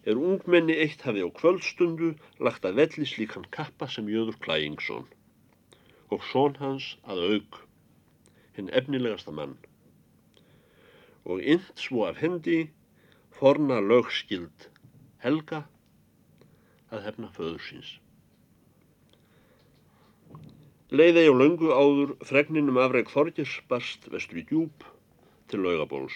er 0.09 0.17
ungmenni 0.17 0.73
eitt 0.81 1.03
hafi 1.05 1.21
á 1.21 1.29
kvöldstundu 1.29 2.15
lagt 2.41 2.65
að 2.65 2.79
velli 2.79 3.05
slíkan 3.05 3.45
kappa 3.53 3.85
sem 3.91 4.09
Jöður 4.09 4.39
Klæingsson 4.41 5.05
og 6.09 6.25
són 6.31 6.57
hans 6.57 6.87
að 7.05 7.21
auk, 7.35 7.59
hinn 8.57 8.73
efnilegasta 8.79 9.33
mann. 9.35 9.53
Og 11.27 11.43
ynd 11.43 11.69
svo 11.85 12.07
af 12.07 12.17
hendi 12.23 12.71
forna 13.37 13.77
lögskild 13.83 14.69
Helga 15.21 15.63
að 16.89 17.03
hefna 17.05 17.27
föður 17.35 17.61
síns. 17.61 17.89
Leiði 20.89 21.27
á 21.27 21.33
löngu 21.35 21.69
áður 21.69 22.15
fregninum 22.25 22.79
afreg 22.81 23.11
Þorgers 23.11 23.57
barst 23.69 24.07
vestur 24.09 24.39
í 24.41 24.45
djúb 24.47 24.85
til 25.51 25.59
laugabóls. 25.65 26.15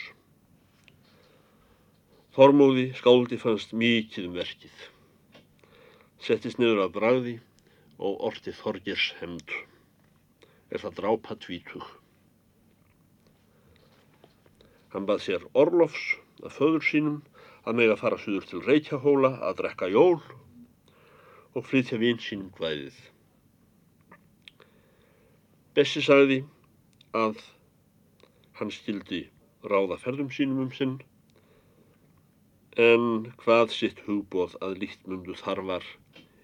Þormóði 2.32 2.88
skáldi 2.96 3.38
fannst 3.38 3.76
mikið 3.76 4.30
um 4.30 4.38
verkið. 4.40 4.86
Settist 6.24 6.62
niður 6.62 6.86
af 6.86 6.96
bragði 6.96 7.36
og 8.00 8.24
orti 8.32 8.56
Þorgers 8.56 9.12
hemd 9.20 9.58
er 10.72 10.82
það 10.82 10.98
drápa 11.02 11.38
tvítug. 11.44 11.86
Hann 14.96 15.06
bað 15.06 15.26
sér 15.28 15.46
Orlofs 15.52 16.16
að 16.42 16.56
föður 16.58 16.86
sínum 16.86 17.20
að 17.66 17.78
meg 17.80 17.92
að 17.94 18.02
fara 18.02 18.20
suður 18.22 18.48
til 18.50 18.62
Reykjahóla 18.66 19.32
að 19.48 19.58
drekka 19.62 19.90
jól 19.92 20.18
og 21.54 21.68
flytja 21.68 22.00
vinn 22.02 22.22
sínum 22.22 22.50
gvæðið. 22.58 22.98
Bessi 25.76 26.04
sagði 26.04 26.42
að 27.16 27.40
hann 28.60 28.74
skildi 28.74 29.26
ráða 29.68 30.00
ferðum 30.02 30.32
sínum 30.34 30.66
um 30.66 30.74
sinn 30.76 30.98
en 32.80 33.06
hvað 33.44 33.74
sitt 33.76 34.00
hugbóð 34.08 34.56
að 34.64 34.78
lítmundu 34.84 35.36
þarfar 35.38 35.86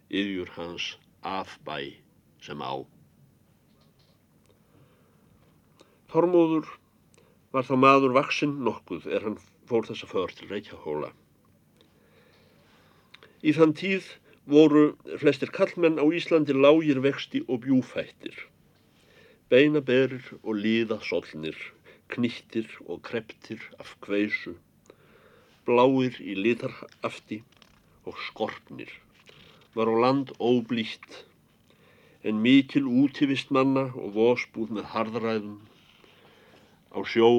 yfjur 0.10 0.52
hans 0.58 0.94
afbæ 1.24 1.80
sem 2.44 2.62
á. 2.62 2.84
Þormóður 6.12 6.68
var 7.52 7.68
þá 7.68 7.76
maður 7.80 8.16
vaksinn 8.16 8.60
nokkuð 8.64 9.08
er 9.12 9.26
hann 9.28 9.40
fór 9.70 9.88
þessa 9.88 10.08
för 10.12 10.34
til 10.36 10.52
Reykjahóla. 10.52 11.14
Í 13.44 13.54
þann 13.54 13.76
tíð 13.78 14.12
voru 14.48 14.86
flestir 15.22 15.52
kallmenn 15.54 16.00
á 16.02 16.06
Íslandi 16.08 16.56
lágir 16.56 17.04
vexti 17.04 17.44
og 17.48 17.66
bjúfættir. 17.68 18.38
beinaberir 19.48 20.24
og 20.44 20.58
líða 20.60 20.98
solnir, 21.08 21.56
knýttir 22.12 22.68
og 22.86 23.00
kreptir 23.08 23.62
af 23.80 23.94
kveisu, 24.04 24.58
bláir 25.68 26.18
í 26.20 26.36
litarafti 26.36 27.40
og 28.08 28.20
skorpnir, 28.28 28.92
var 29.76 29.88
á 29.88 29.96
land 30.04 30.34
óblítt, 30.40 31.24
en 32.28 32.44
mikil 32.44 32.90
útivist 33.04 33.54
manna 33.56 33.88
og 33.96 34.18
vosbúð 34.20 34.74
með 34.76 34.92
harðræðum, 34.96 35.62
á 36.92 37.00
sjó 37.08 37.32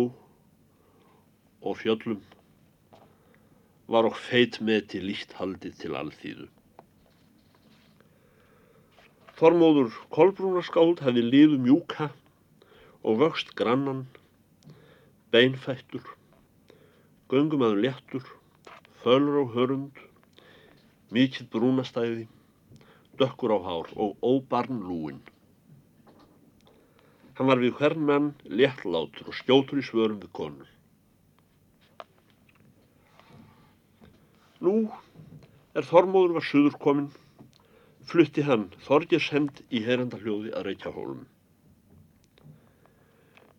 og 1.62 1.78
fjöllum, 1.80 2.20
var 3.88 4.06
okk 4.08 4.18
feit 4.20 4.60
meti 4.60 5.00
líkt 5.02 5.34
haldið 5.38 5.76
til 5.80 5.94
alþýðu. 5.98 6.46
Þormóður 9.38 9.94
Kolbrúnarskáld 10.14 11.00
hefði 11.06 11.22
liðu 11.24 11.58
mjúka 11.62 12.08
og 13.06 13.20
vöxt 13.22 13.54
grannan, 13.58 14.06
beinfættur, 15.32 16.02
göngumæður 17.30 17.82
léttur, 17.84 18.24
fölur 19.02 19.42
á 19.42 19.44
hörund, 19.54 20.00
mikill 21.14 21.46
brúnastæði, 21.52 22.26
dökkur 23.18 23.54
á 23.54 23.58
hár 23.62 23.92
og 23.96 24.18
óbarn 24.22 24.82
lúin. 24.88 25.22
Hann 27.38 27.46
var 27.46 27.62
við 27.62 27.76
hvern 27.78 28.02
menn 28.10 28.32
léttlátur 28.50 29.30
og 29.30 29.38
skjótur 29.38 29.78
í 29.78 29.86
svörum 29.86 30.18
við 30.24 30.34
konur. 30.34 30.77
Nú 34.58 34.74
er 35.78 35.86
Þormóður 35.86 36.32
var 36.38 36.46
suður 36.46 36.76
kominn 36.82 37.10
flutti 38.08 38.42
hann 38.42 38.64
Þorgershemd 38.86 39.60
í 39.70 39.82
heyrandaljóði 39.84 40.50
að 40.56 40.64
Reykjahólum. 40.66 41.26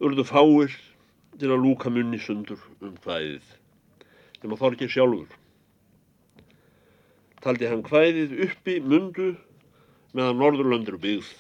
Urðu 0.04 0.26
fáir 0.28 0.76
til 1.40 1.52
að 1.54 1.64
lúka 1.64 1.92
munni 1.94 2.20
sundur 2.24 2.60
um 2.84 2.98
hvæðið, 3.06 3.46
nema 4.44 4.58
Þorger 4.60 4.92
sjálfur. 4.92 5.38
Taldi 7.40 7.70
hann 7.72 7.86
hvæðið 7.88 8.36
uppi 8.50 8.80
mundu 8.84 9.30
meðan 10.12 10.42
Norðurlöndur 10.42 11.00
byggð 11.00 11.32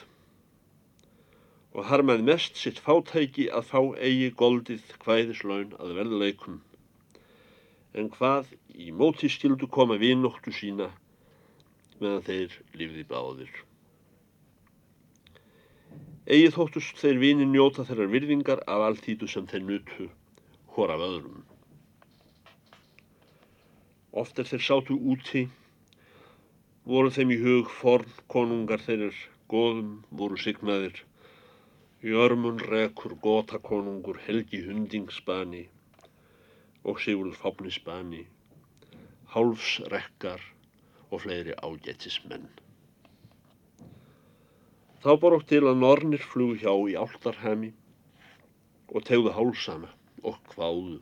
og 1.75 1.85
harmaði 1.89 2.25
mest 2.31 2.55
sitt 2.61 2.79
fátæki 2.85 3.49
að 3.51 3.67
fá 3.73 3.79
eigi 3.99 4.31
goldið 4.39 4.95
hvæðislaun 5.03 5.75
að 5.81 5.97
verðleikum 5.99 6.61
en 7.99 8.09
hvað 8.15 8.51
í 8.75 8.91
móti 8.95 9.29
skildu 9.31 9.67
koma 9.67 9.97
vinnóttu 9.99 10.53
sína 10.55 10.87
meðan 11.99 12.23
þeir 12.27 12.55
lífði 12.79 13.03
báðir. 13.09 13.51
Egið 16.29 16.55
þóttust 16.55 16.99
þeir 17.01 17.19
vini 17.23 17.47
njóta 17.49 17.83
þeirrar 17.87 18.11
virðingar 18.13 18.61
af 18.69 18.85
allþýtu 18.87 19.27
sem 19.31 19.47
þeir 19.49 19.65
nutu 19.67 20.07
hór 20.75 20.93
af 20.95 21.05
öðrum. 21.07 21.41
Oft 24.21 24.39
er 24.41 24.47
þeir 24.49 24.63
sátu 24.67 24.95
úti, 25.13 25.43
voru 26.85 27.11
þeim 27.13 27.33
í 27.35 27.39
hug 27.41 27.73
forn 27.81 28.13
konungar 28.31 28.81
þeirrir 28.85 29.17
góðum 29.51 29.91
voru 30.21 30.37
signaðir, 30.39 31.03
Jörmun 32.05 32.61
rekur 32.63 33.17
góta 33.19 33.57
konungur 33.59 34.21
Helgi 34.23 34.61
Hundingsbani 34.63 35.65
og 36.89 37.01
Sigurð 37.03 37.37
Fáfnisbani, 37.37 38.23
Hálfsrekkar 39.29 40.41
og 41.11 41.21
fleiri 41.21 41.53
ágættismenn. 41.61 42.47
Þá 44.99 45.11
borótt 45.21 45.47
til 45.51 45.61
að 45.69 45.77
nornir 45.79 46.23
flugu 46.31 46.57
hjá 46.59 46.73
í 46.89 46.97
áltarhemi 46.99 47.69
og 48.89 49.05
tegðu 49.07 49.31
hálsana 49.37 49.93
og 50.25 50.39
hváðu 50.55 50.97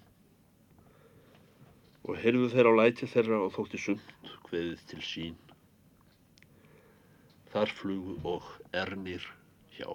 og 2.08 2.20
heyrðu 2.22 2.52
þeirra 2.54 2.72
á 2.72 2.80
læti 2.80 3.10
þeirra 3.10 3.40
og 3.48 3.56
þótti 3.56 3.80
sund 3.84 4.34
hveðið 4.48 4.84
til 4.92 5.02
sín. 5.04 5.40
Þar 7.52 7.74
flugu 7.80 8.16
og 8.28 8.46
ernir 8.76 9.24
hjá. 9.76 9.90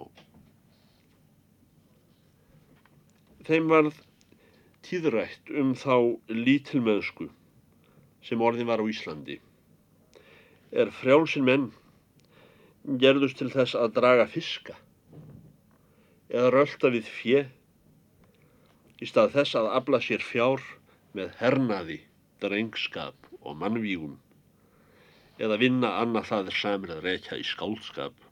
Þeim 3.47 3.69
varð 3.71 3.97
tíðrætt 4.83 5.51
um 5.61 5.73
þá 5.79 5.95
lítilmeðsku 6.29 7.29
sem 8.27 8.43
orðin 8.43 8.69
var 8.69 8.83
á 8.83 8.85
Íslandi 8.91 9.39
er 10.83 10.91
frjálsin 10.99 11.45
menn 11.47 11.67
gerðust 13.03 13.39
til 13.39 13.51
þess 13.53 13.77
að 13.79 13.93
draga 13.99 14.25
fiska 14.29 14.75
eða 16.33 16.51
rölda 16.55 16.91
við 16.95 17.11
fjö 17.17 17.43
í 19.03 19.09
stað 19.09 19.35
þess 19.37 19.59
að 19.59 19.71
abla 19.77 19.99
sér 20.03 20.23
fjár 20.23 20.63
með 21.13 21.35
hernaði, 21.39 21.99
drengskap 22.41 23.29
og 23.41 23.57
mannvígum 23.61 24.17
eða 25.43 25.59
vinna 25.61 25.95
annað 26.01 26.29
það 26.31 26.49
er 26.51 26.59
samir 26.59 26.95
að 26.95 27.05
rekja 27.07 27.39
í 27.39 27.45
skálskap 27.47 28.25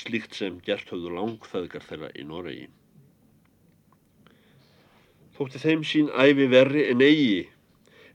slíkt 0.00 0.34
sem 0.36 0.58
gert 0.66 0.90
höfðu 0.92 1.12
langþöðgar 1.14 1.84
þeirra 1.86 2.10
í 2.18 2.24
Noregi. 2.26 2.66
Þótti 5.36 5.60
þeim 5.62 5.82
sín 5.84 6.12
æfi 6.12 6.46
verri 6.52 6.86
en 6.90 7.02
eigi 7.04 7.42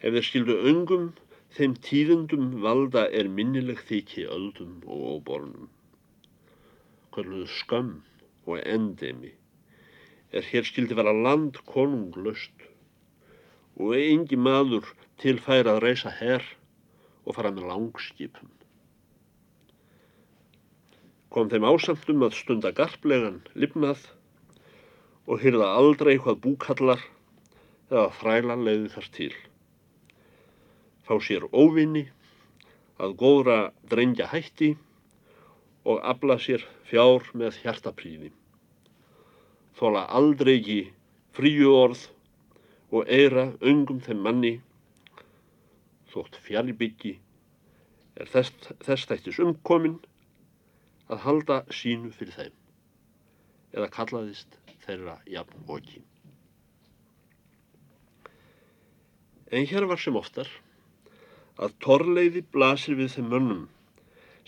ef 0.01 0.10
þeir 0.13 0.25
skildu 0.25 0.55
öngum 0.71 1.12
Þeim 1.51 1.73
tíðundum 1.84 2.43
valda 2.63 3.01
er 3.19 3.27
minnileg 3.27 3.81
þykji 3.89 4.23
öldum 4.31 4.77
og 4.88 4.99
óbornum. 5.15 5.65
Hverluðu 7.12 7.47
skömm 7.51 7.97
og 8.47 8.62
endemi 8.62 9.34
er 10.31 10.47
hér 10.47 10.63
skildi 10.69 10.95
vera 10.95 11.12
land 11.12 11.60
konunglöst 11.67 12.63
og 13.75 13.97
engi 13.97 14.39
maður 14.39 14.93
tilfæra 15.19 15.75
að 15.75 15.84
reysa 15.88 16.13
herr 16.21 16.47
og 17.25 17.36
fara 17.36 17.51
með 17.51 17.67
langskipum. 17.73 18.47
Kom 21.36 21.51
þeim 21.51 21.67
ásamtum 21.67 22.23
að 22.23 22.38
stunda 22.39 22.71
garplegan 22.79 23.41
lifnað 23.60 24.07
og 25.27 25.41
hyrða 25.43 25.73
aldrei 25.77 26.17
hvað 26.17 26.41
búkallar 26.47 27.07
eða 27.91 28.10
þræla 28.21 28.60
leiði 28.65 28.91
þar 28.95 29.10
til 29.15 29.34
fá 31.12 31.17
sér 31.19 31.43
óvinni, 31.51 32.05
að 33.01 33.15
góðra 33.19 33.57
drengja 33.91 34.29
hætti 34.31 34.75
og 35.84 35.97
abla 36.07 36.38
sér 36.39 36.63
fjár 36.88 37.25
með 37.36 37.57
hjartapríði. 37.63 38.29
Þóla 39.75 40.05
aldrei 40.07 40.53
ekki 40.60 40.79
fríu 41.36 41.73
orð 41.73 42.05
og 42.95 43.12
eira 43.12 43.49
öngum 43.60 43.99
þeim 44.05 44.23
manni, 44.23 44.53
þótt 46.13 46.39
fjallbyggi 46.45 47.17
er 48.15 48.31
þess, 48.31 48.55
þess 48.86 49.12
þættis 49.12 49.41
umkomin 49.43 49.97
að 51.12 51.25
halda 51.25 51.62
sínu 51.75 52.13
fyrir 52.15 52.38
þeim 52.38 52.57
eða 53.75 53.91
kallaðist 53.91 54.61
þeirra 54.91 55.17
jafn 55.34 55.65
oki. 55.71 56.04
En 59.51 59.67
hér 59.67 59.88
var 59.88 59.99
sem 59.99 60.15
oftar 60.15 60.47
að 61.62 61.75
torleiði 61.84 62.45
blasir 62.54 62.95
við 62.99 63.15
þeim 63.15 63.30
mönnum 63.34 63.63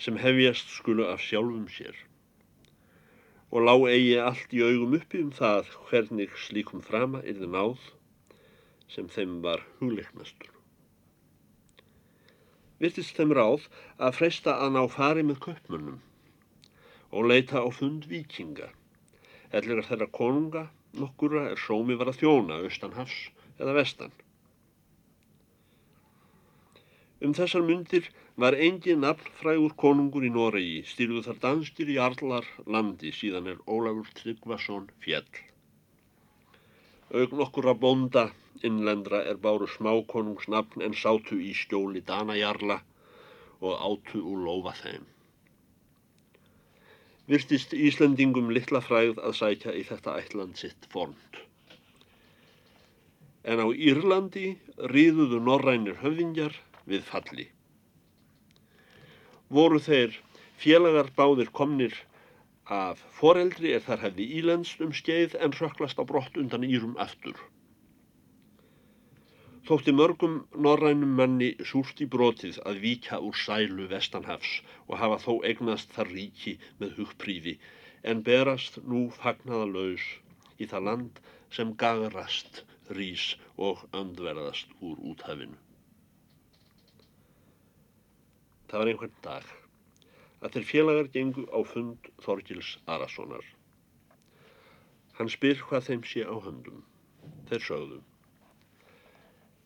sem 0.04 0.16
hefjast 0.20 0.72
skulu 0.78 1.06
af 1.10 1.22
sjálfum 1.24 1.66
sér 1.72 1.96
og 3.54 3.62
lág 3.68 3.84
eigi 3.86 4.16
allt 4.18 4.54
í 4.56 4.62
augum 4.66 4.96
uppi 4.98 5.20
um 5.22 5.30
það 5.34 5.68
hvernig 5.90 6.32
slíkum 6.46 6.80
frama 6.82 7.20
yrði 7.22 7.50
náð 7.52 7.84
sem 8.90 9.06
þeim 9.16 9.36
var 9.44 9.62
hugleiknastur. 9.78 10.50
Virtist 12.82 13.14
þeim 13.14 13.36
ráð 13.38 13.68
að 14.02 14.16
freysta 14.18 14.56
að 14.64 14.74
ná 14.74 14.82
fari 14.90 15.22
með 15.26 15.38
köpmönnum 15.46 16.00
og 17.14 17.28
leita 17.30 17.62
á 17.62 17.68
fund 17.70 18.08
vikinga, 18.10 18.72
ellir 19.58 19.82
þeirra 19.86 20.10
konunga 20.18 20.66
nokkura 21.00 21.48
er 21.52 21.60
sómi 21.60 21.96
var 21.98 22.10
að 22.12 22.20
þjóna 22.22 22.60
austan 22.66 22.94
hafs 22.98 23.16
eða 23.58 23.74
vestan. 23.78 24.12
Um 27.24 27.32
þessar 27.38 27.64
myndir 27.64 28.10
var 28.42 28.56
engin 28.66 29.00
nafnfrægur 29.04 29.74
konungur 29.80 30.26
í 30.26 30.30
Noregi, 30.34 30.82
stýrðu 30.90 31.22
þar 31.26 31.38
danskir 31.44 31.92
í 31.94 31.98
Arlar 32.06 32.48
landi, 32.66 33.12
síðan 33.14 33.48
er 33.52 33.60
Ólafur 33.70 34.10
Tryggvason 34.18 34.90
fjell. 35.04 35.38
Augn 37.14 37.44
okkur 37.46 37.70
að 37.70 37.80
bonda 37.86 38.24
innlendra 38.66 39.22
er 39.30 39.38
báru 39.46 39.70
smákonungsnafn 39.70 40.82
en 40.84 40.98
sátu 40.98 41.38
í 41.38 41.54
skjóli 41.54 42.02
Danajarla 42.06 42.80
og 43.62 43.74
átu 43.88 44.20
úr 44.20 44.44
lofa 44.48 44.74
þeim. 44.82 45.06
Virtist 47.24 47.72
Íslandingum 47.72 48.50
litla 48.52 48.82
fræð 48.84 49.16
að 49.24 49.36
sækja 49.38 49.72
í 49.72 49.82
þetta 49.88 50.16
ætland 50.20 50.58
sitt 50.60 50.88
fornd. 50.92 51.38
En 53.48 53.62
á 53.64 53.66
Írlandi 53.72 54.58
ríðuðu 54.92 55.40
norrænir 55.46 55.96
höfðingjar 56.02 56.58
við 56.84 57.06
falli. 57.08 57.46
Voru 59.48 59.80
þeir 59.80 60.18
félagar 60.60 61.08
báðir 61.16 61.48
komnir 61.56 61.96
af 62.68 63.00
foreldri 63.16 63.72
er 63.76 63.84
þar 63.88 64.04
hefði 64.04 64.28
ílenst 64.40 64.84
um 64.84 64.92
skeið 64.92 65.36
en 65.40 65.56
röklast 65.56 66.00
á 66.00 66.04
brott 66.04 66.36
undan 66.40 66.64
írum 66.68 66.96
aftur. 67.00 67.36
Þótti 69.64 69.92
mörgum 69.96 70.34
norrænum 70.64 71.12
manni 71.18 71.46
súrt 71.68 72.00
í 72.04 72.06
brotið 72.14 72.58
að 72.70 72.80
víkja 72.82 73.16
úr 73.28 73.38
sælu 73.42 73.86
vestanhafs 73.92 74.58
og 74.88 74.98
hafa 75.00 75.16
þó 75.22 75.30
eignast 75.50 75.94
þar 75.94 76.10
ríki 76.16 76.52
með 76.82 76.92
hugpríði 76.98 77.54
en 78.12 78.20
berast 78.26 78.76
nú 78.92 79.06
fagnaða 79.16 79.70
laus 79.70 80.04
í 80.60 80.68
það 80.68 80.86
land 80.90 81.22
sem 81.56 81.72
gagrast, 81.84 82.60
rís 83.00 83.26
og 83.56 83.80
öndverðast 84.02 84.76
úr 84.84 85.00
úthafinu. 85.14 85.56
Það 88.68 88.80
var 88.82 88.92
einhvern 88.92 89.18
dag 89.30 89.50
að 90.44 90.56
þeir 90.58 90.72
félagar 90.74 91.12
gengu 91.18 91.48
á 91.48 91.58
fund 91.72 92.12
Þorgils 92.20 92.76
Arasonar. 92.84 93.44
Hann 95.16 95.32
spyr 95.32 95.64
hvað 95.70 95.88
þeim 95.88 96.10
sé 96.10 96.28
á 96.28 96.36
höndum. 96.36 96.84
Þeir 97.48 97.70
sögðu. 97.72 98.04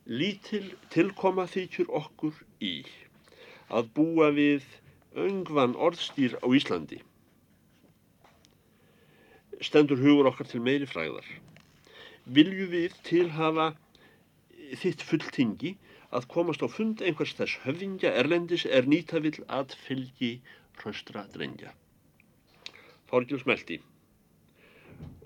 Lítil 0.09 0.71
tilkoma 0.89 1.45
þykjur 1.53 1.91
okkur 1.99 2.37
í 2.65 2.77
að 3.69 3.91
búa 3.99 4.31
við 4.33 4.65
öngvan 5.25 5.75
orðstýr 5.77 6.39
á 6.41 6.49
Íslandi. 6.49 7.03
Stendur 9.61 10.01
hugur 10.01 10.31
okkar 10.31 10.49
til 10.49 10.63
meiri 10.65 10.89
fræðar. 10.89 11.29
Vilju 12.25 12.71
við 12.73 12.97
tilhafa 13.11 13.69
þitt 14.81 15.05
fulltingi 15.11 15.77
að 16.09 16.31
komast 16.33 16.65
á 16.65 16.69
fund 16.73 17.05
einhvers 17.05 17.37
þess 17.37 17.61
höfðingja 17.67 18.17
erlendis 18.23 18.65
er 18.65 18.89
nýta 18.89 19.21
vill 19.21 19.45
að 19.61 19.77
fylgi 19.85 20.35
hraustra 20.81 21.29
drengja. 21.37 21.77
Þorgil 23.13 23.45
smelti. 23.45 23.83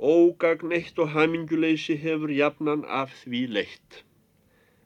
Ógagn 0.03 0.75
eitt 0.75 0.99
og 0.99 1.14
haminguleysi 1.14 2.03
hefur 2.03 2.35
jafnan 2.35 2.83
af 3.03 3.14
því 3.23 3.47
leitt. 3.59 4.03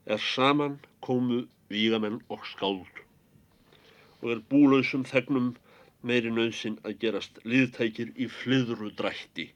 Er 0.07 0.19
saman 0.23 0.79
komu 1.03 1.41
vígamenn 1.71 2.21
og 2.31 2.45
skáld 2.47 3.03
og 4.23 4.29
er 4.33 4.43
búlausum 4.51 5.03
þegnum 5.07 5.49
meiri 6.07 6.31
nöðsin 6.35 6.77
að 6.87 7.01
gerast 7.03 7.41
liðtækir 7.45 8.13
í 8.15 8.29
flyðru 8.31 8.93
drætti 9.01 9.49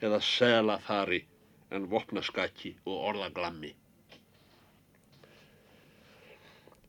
eða 0.00 0.22
sela 0.24 0.78
þari 0.86 1.20
en 1.76 1.86
vopnaskaki 1.92 2.72
og 2.86 2.96
orðaglammi. 3.10 3.74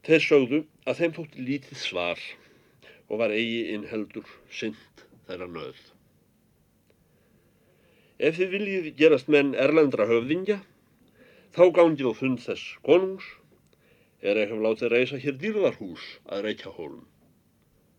Þeir 0.08 0.24
sögðu 0.26 0.62
að 0.88 1.02
þeim 1.02 1.15
þótti 1.19 1.47
lítið 1.52 1.82
svar 1.84 2.21
og 3.12 3.19
var 3.21 3.36
eigi 3.36 3.62
inn 3.76 3.88
heldur 3.91 4.28
synd 4.50 5.04
þeirra 5.28 5.52
nöð. 5.52 5.78
Ef 8.21 8.38
þið 8.39 8.56
viljið 8.56 8.91
gerast 8.97 9.30
menn 9.34 9.52
erlendra 9.58 10.08
höfðingja, 10.10 10.62
þá 11.52 11.64
gangið 11.76 12.08
á 12.08 12.14
fund 12.16 12.40
þess 12.40 12.78
konungs, 12.88 13.26
er 14.24 14.40
ekki 14.40 14.60
látið 14.62 14.94
reysa 14.94 15.20
hér 15.20 15.38
dýrðarhús 15.42 16.06
að 16.32 16.46
reykja 16.48 16.72
hólum, 16.78 17.06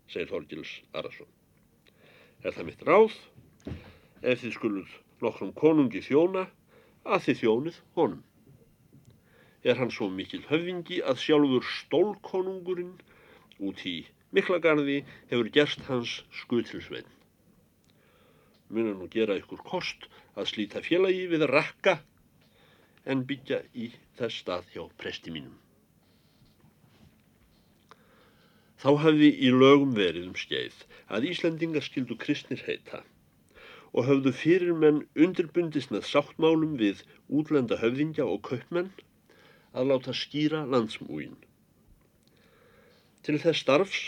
segir 0.08 0.30
Þorgils 0.30 0.72
Arason. 0.96 1.28
Er 2.42 2.56
það 2.56 2.68
mitt 2.70 2.84
ráð, 2.88 3.16
ef 4.22 4.40
þið 4.42 4.54
skuluð 4.56 4.94
nokkrum 5.22 5.52
konungi 5.58 6.00
þjóna, 6.06 6.46
að 7.04 7.26
þið 7.26 7.40
þjónið 7.42 7.80
honum. 7.98 8.22
Er 9.62 9.78
hann 9.78 9.92
svo 9.94 10.08
mikil 10.10 10.42
höfðingi 10.48 11.02
að 11.06 11.20
sjálfur 11.22 11.66
stólkonungurinn 11.76 12.96
út 13.62 13.84
í 13.86 13.98
Miklagarði 14.32 15.02
hefur 15.28 15.50
gerst 15.52 15.82
hans 15.90 16.22
skutilsveinn. 16.40 17.08
Munum 18.72 19.02
nú 19.02 19.08
gera 19.12 19.36
ykkur 19.36 19.60
kost 19.60 20.06
að 20.32 20.48
slíta 20.48 20.80
félagi 20.80 21.26
við 21.28 21.44
rakka 21.50 21.98
en 23.04 23.24
byggja 23.28 23.62
í 23.74 23.90
þess 24.18 24.42
stað 24.42 24.68
hjá 24.74 24.82
presti 25.02 25.34
mínum. 25.34 25.54
Þá 28.82 28.90
hafði 29.04 29.30
í 29.46 29.50
lögum 29.54 29.92
verið 29.94 30.28
um 30.30 30.38
skeið 30.38 30.78
að 31.14 31.26
Íslandingar 31.30 31.84
skildu 31.86 32.16
kristnir 32.18 32.62
heita 32.66 33.02
og 33.92 34.08
hafðu 34.08 34.32
fyrir 34.34 34.74
menn 34.84 35.02
undirbundist 35.26 35.92
með 35.94 36.08
sáttmálum 36.08 36.74
við 36.80 37.04
útlenda 37.40 37.78
höfðingja 37.82 38.26
og 38.26 38.42
kaupmenn 38.48 38.90
að 39.72 39.88
láta 39.92 40.14
skýra 40.16 40.64
landsmúin. 40.74 41.36
Til 43.22 43.38
þess 43.42 43.62
starfs 43.64 44.02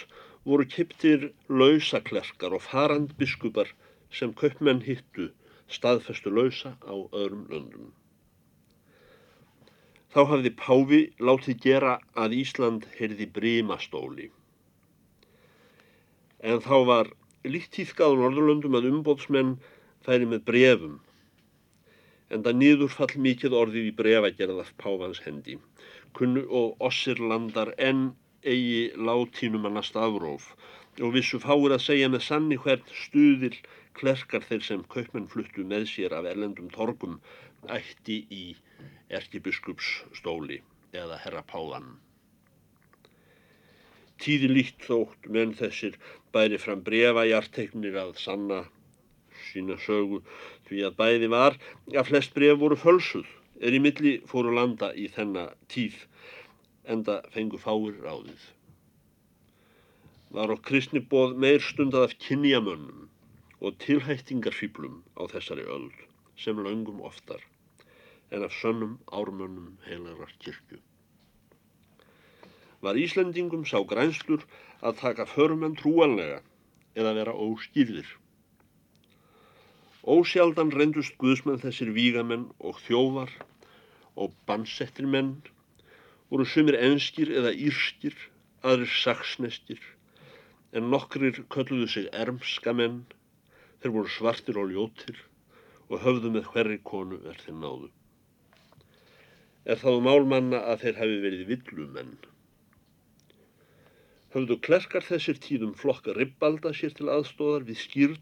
voru 0.44 0.66
kiptir 0.68 1.30
lausaklerkar 1.48 2.56
og 2.56 2.64
farandbiskupar 2.66 3.70
sem 4.10 4.34
kaupmenn 4.40 4.82
hittu 4.88 5.30
staðfestu 5.78 6.32
lausa 6.34 6.74
á 6.82 6.94
öðrum 6.94 7.46
löndum. 7.52 7.92
Þá 10.14 10.20
hafði 10.30 10.50
Páfi 10.54 10.98
látið 11.28 11.56
gera 11.62 11.92
að 12.24 12.36
Ísland 12.38 12.84
heyrði 12.94 13.26
brímastóli. 13.34 14.28
En 16.38 16.60
þá 16.62 16.76
var 16.90 17.10
líkt 17.42 17.72
tíðkað 17.74 18.14
á 18.14 18.18
Norðurlöndum 18.20 18.78
að 18.78 18.86
umbótsmenn 18.92 19.56
færi 20.06 20.28
með 20.30 20.44
brefum. 20.50 21.00
En 22.30 22.46
það 22.46 22.60
nýðurfall 22.60 23.10
mikið 23.26 23.56
orðið 23.62 23.88
í 23.90 23.96
brefagerðað 23.98 24.70
Páfans 24.84 25.22
hendi. 25.26 25.58
Kunnu 26.14 26.44
og 26.60 26.78
ossirlandar 26.90 27.74
enn 27.88 28.12
eigi 28.46 28.92
látínum 29.08 29.66
að 29.66 29.78
nasta 29.80 30.06
afróf 30.06 30.52
og 31.02 31.14
vissu 31.16 31.40
fáir 31.42 31.74
að 31.74 31.82
segja 31.88 32.08
með 32.12 32.22
sanni 32.28 32.58
hvern 32.60 32.84
stuðil 33.02 33.56
klerkar 33.98 34.46
þeir 34.46 34.62
sem 34.68 34.86
kaupmenn 34.94 35.26
fluttu 35.32 35.66
með 35.66 35.88
sér 35.90 36.14
af 36.14 36.28
erlendum 36.30 36.70
torgum 36.70 37.18
ætti 37.66 38.20
í 38.30 38.44
erkibiskupsstóli 39.18 40.60
eða 40.94 41.18
herrapáðan. 41.24 41.94
Tíði 44.22 44.48
líkt 44.52 44.86
þótt 44.86 45.28
menn 45.34 45.54
þessir 45.58 45.96
bæri 46.34 46.58
fram 46.62 46.82
brefajarteknir 46.86 47.98
að 48.00 48.14
sanna 48.22 48.60
sína 49.48 49.76
sögu 49.86 50.20
því 50.68 50.84
að 50.88 50.98
bæði 51.00 51.30
var 51.34 51.56
að 51.92 52.10
flest 52.10 52.34
bref 52.36 52.60
voru 52.62 52.78
fölsuð 52.80 53.30
er 53.60 53.76
í 53.76 53.80
milli 53.86 54.14
fóru 54.30 54.54
landa 54.54 54.90
í 54.94 55.08
þenna 55.16 55.48
tíð 55.74 55.98
enda 56.94 57.20
fengu 57.34 57.60
fáir 57.60 57.96
ráðið. 58.04 58.42
Var 60.34 60.50
á 60.50 60.56
kristni 60.68 61.02
bóð 61.14 61.36
meir 61.44 61.62
stundað 61.62 62.08
af 62.08 62.16
kynjamönnum 62.26 63.08
og 63.64 63.78
tilhættingarfýblum 63.84 65.02
á 65.18 65.22
þessari 65.34 65.66
öld 65.76 66.06
sem 66.44 66.58
laungum 66.66 67.02
oftar 67.06 67.42
en 68.30 68.44
af 68.46 68.52
sönnum 68.60 68.98
ármönnum 69.12 69.78
heilarar 69.86 70.32
kirkju. 70.38 70.78
Var 72.82 72.98
Íslandingum 73.00 73.64
sá 73.64 73.78
grænslur 73.88 74.44
að 74.82 74.98
taka 75.00 75.24
förmenn 75.26 75.76
trúanlega 75.80 76.42
eða 76.94 77.14
vera 77.18 77.34
óskýrðir. 77.46 78.06
Ósjaldan 80.04 80.72
reyndust 80.74 81.16
guðsmenn 81.18 81.62
þessir 81.62 81.94
vígamenn 81.96 82.50
og 82.60 82.80
þjóvar 82.84 83.32
og 84.20 84.34
bannsettir 84.46 85.08
menn 85.08 85.38
voru 86.28 86.44
sumir 86.44 86.76
enskir 86.76 87.32
eða 87.32 87.54
írskir, 87.54 88.14
aðrir 88.66 88.92
saksnestir, 89.00 89.80
en 90.74 90.90
nokkrir 90.92 91.44
kölluðu 91.54 91.88
sig 91.94 92.08
ermskamenn, 92.12 93.04
þeir 93.80 93.96
voru 93.96 94.10
svartir 94.10 94.58
og 94.60 94.72
ljótir 94.72 95.20
og 95.88 96.00
höfðu 96.04 96.32
með 96.34 96.48
hverri 96.52 96.80
konu 96.82 97.20
er 97.28 97.38
þeir 97.44 97.60
náðu. 97.60 97.90
Er 99.64 99.80
þá 99.80 99.90
málmanna 100.04 100.58
að 100.72 100.82
þeir 100.84 100.98
hafi 101.00 101.20
verið 101.24 101.44
villumenn. 101.50 102.16
Höfðu 104.34 104.58
klerkar 104.66 105.04
þessir 105.06 105.38
tíðum 105.40 105.76
flokka 105.78 106.12
ribbalda 106.16 106.72
sér 106.76 106.92
til 106.98 107.06
aðstóðar 107.12 107.64
við 107.68 107.78
skýrn 107.80 108.18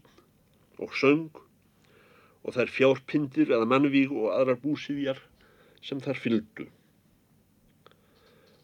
og 0.85 0.93
söng 0.99 1.41
og 2.43 2.55
þær 2.55 2.71
fjárpindir 2.75 3.51
eða 3.55 3.67
mannvíg 3.71 4.13
og 4.13 4.29
aðrar 4.35 4.61
búsifjar 4.61 5.19
sem 5.83 5.99
þar 6.03 6.21
fylgdu. 6.23 6.67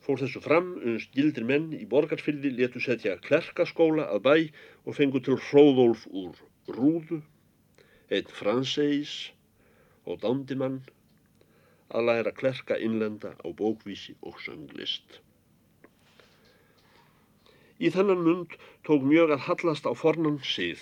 Fór 0.06 0.22
þessu 0.22 0.39
fram 0.46 0.70
unst 0.92 1.12
gildir 1.13 1.48
menn 1.50 1.74
í 1.76 1.84
borgarfyrði 1.89 2.54
letu 2.56 2.80
setja 2.84 3.18
klerkaskóla 3.26 4.08
að 4.13 4.24
bæ 4.30 4.36
og 4.86 4.96
fengu 4.98 5.20
til 5.26 5.36
hróðólf 5.50 6.06
úr 6.22 6.39
rúðu, 6.78 7.20
einn 8.10 8.32
franseis 8.39 9.18
og 10.06 10.22
dándimann 10.24 10.80
að 11.89 12.06
læra 12.10 12.34
klerka 12.41 12.78
innlenda 12.78 13.34
á 13.41 13.47
bókvísi 13.62 14.15
og 14.21 14.38
sönglist. 14.43 15.19
Í 17.80 17.89
þennan 17.95 18.23
mund 18.25 18.56
tók 18.88 19.06
mjög 19.08 19.34
að 19.36 19.45
hallast 19.47 19.88
á 19.88 19.93
fornan 19.95 20.41
sið 20.43 20.82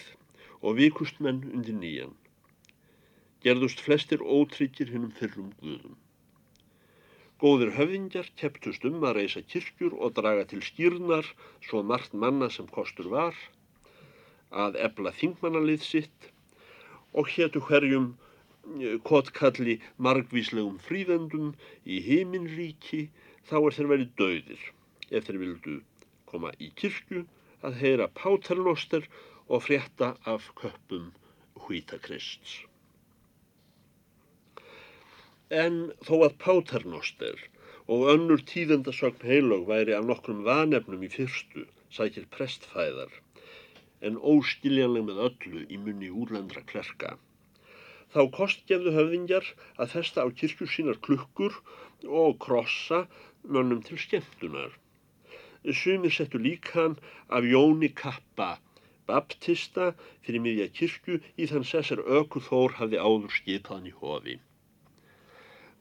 og 0.61 0.79
vikust 0.79 1.19
menn 1.23 1.43
undir 1.53 1.77
nýjan. 1.77 2.15
Gerðust 3.45 3.83
flestir 3.85 4.23
ótryggir 4.23 4.89
hinnum 4.91 5.13
fyrrum 5.19 5.51
guðum. 5.61 5.95
Góðir 7.37 7.75
höfðingjar 7.77 8.31
kepptust 8.41 8.85
um 8.89 9.03
að 9.05 9.19
reysa 9.19 9.43
kirkjur 9.45 9.93
og 9.93 10.15
draga 10.17 10.47
til 10.49 10.63
skýrnar 10.65 11.27
svo 11.67 11.83
margt 11.85 12.15
manna 12.17 12.49
sem 12.49 12.65
kostur 12.65 13.11
var, 13.13 13.35
að 14.49 14.79
ebla 14.87 15.13
þingmannalið 15.13 15.85
sitt 15.85 16.31
og 17.13 17.29
hétu 17.35 17.61
hverjum 17.67 18.15
kottkalli 19.07 19.77
margvíslegum 20.07 20.77
fríðendum 20.87 21.53
í 21.85 22.01
heiminríki 22.07 23.07
þá 23.49 23.57
er 23.61 23.77
þeir 23.77 23.89
verið 23.93 24.13
döðir 24.21 24.63
ef 25.09 25.27
þeir 25.27 25.39
vildu 25.43 25.75
koma 26.31 26.51
í 26.59 26.69
kirkju 26.81 27.23
að 27.67 27.77
heyra 27.81 28.07
páternoster 28.21 29.05
og 29.47 29.63
frétta 29.67 30.15
af 30.33 30.49
köpum 30.59 31.11
hvítakrists. 31.65 32.63
En 35.49 35.77
þó 36.03 36.15
að 36.27 36.35
páternoster 36.43 37.39
og 37.87 38.09
önnur 38.11 38.43
tíðendasögn 38.51 39.23
heilög 39.23 39.63
væri 39.69 39.95
af 39.95 40.03
nokkrum 40.09 40.43
vanefnum 40.43 41.05
í 41.07 41.11
fyrstu, 41.13 41.63
sækir 41.89 42.27
prestfæðar, 42.35 43.13
en 44.03 44.19
óskiljanleg 44.19 45.07
með 45.07 45.23
öllu 45.29 45.63
í 45.71 45.79
munni 45.79 46.11
úrlendra 46.11 46.65
klerka. 46.67 47.15
Þá 48.13 48.21
kostgefðu 48.37 48.93
höfðingjar 48.95 49.47
að 49.81 49.93
festa 49.95 50.23
á 50.23 50.27
kirkju 50.41 50.67
sínar 50.73 50.99
klukkur 51.07 51.57
og 52.21 52.37
krossa 52.45 53.03
mönnum 53.43 53.81
til 53.87 53.99
skemmtunar. 54.03 54.71
Sumir 55.79 56.13
settu 56.15 56.39
líkan 56.39 56.95
af 57.27 57.43
Jóni 57.53 57.89
Kappa, 58.01 58.49
baptista 59.07 59.91
fyrir 60.23 60.43
miðja 60.45 60.67
kirkju 60.79 61.19
í 61.35 61.47
þann 61.51 61.67
sessar 61.67 62.03
öku 62.19 62.43
þór 62.47 62.77
hafði 62.79 63.01
áður 63.03 63.33
skipaðan 63.39 63.89
í 63.91 63.95
hofi. 64.01 64.37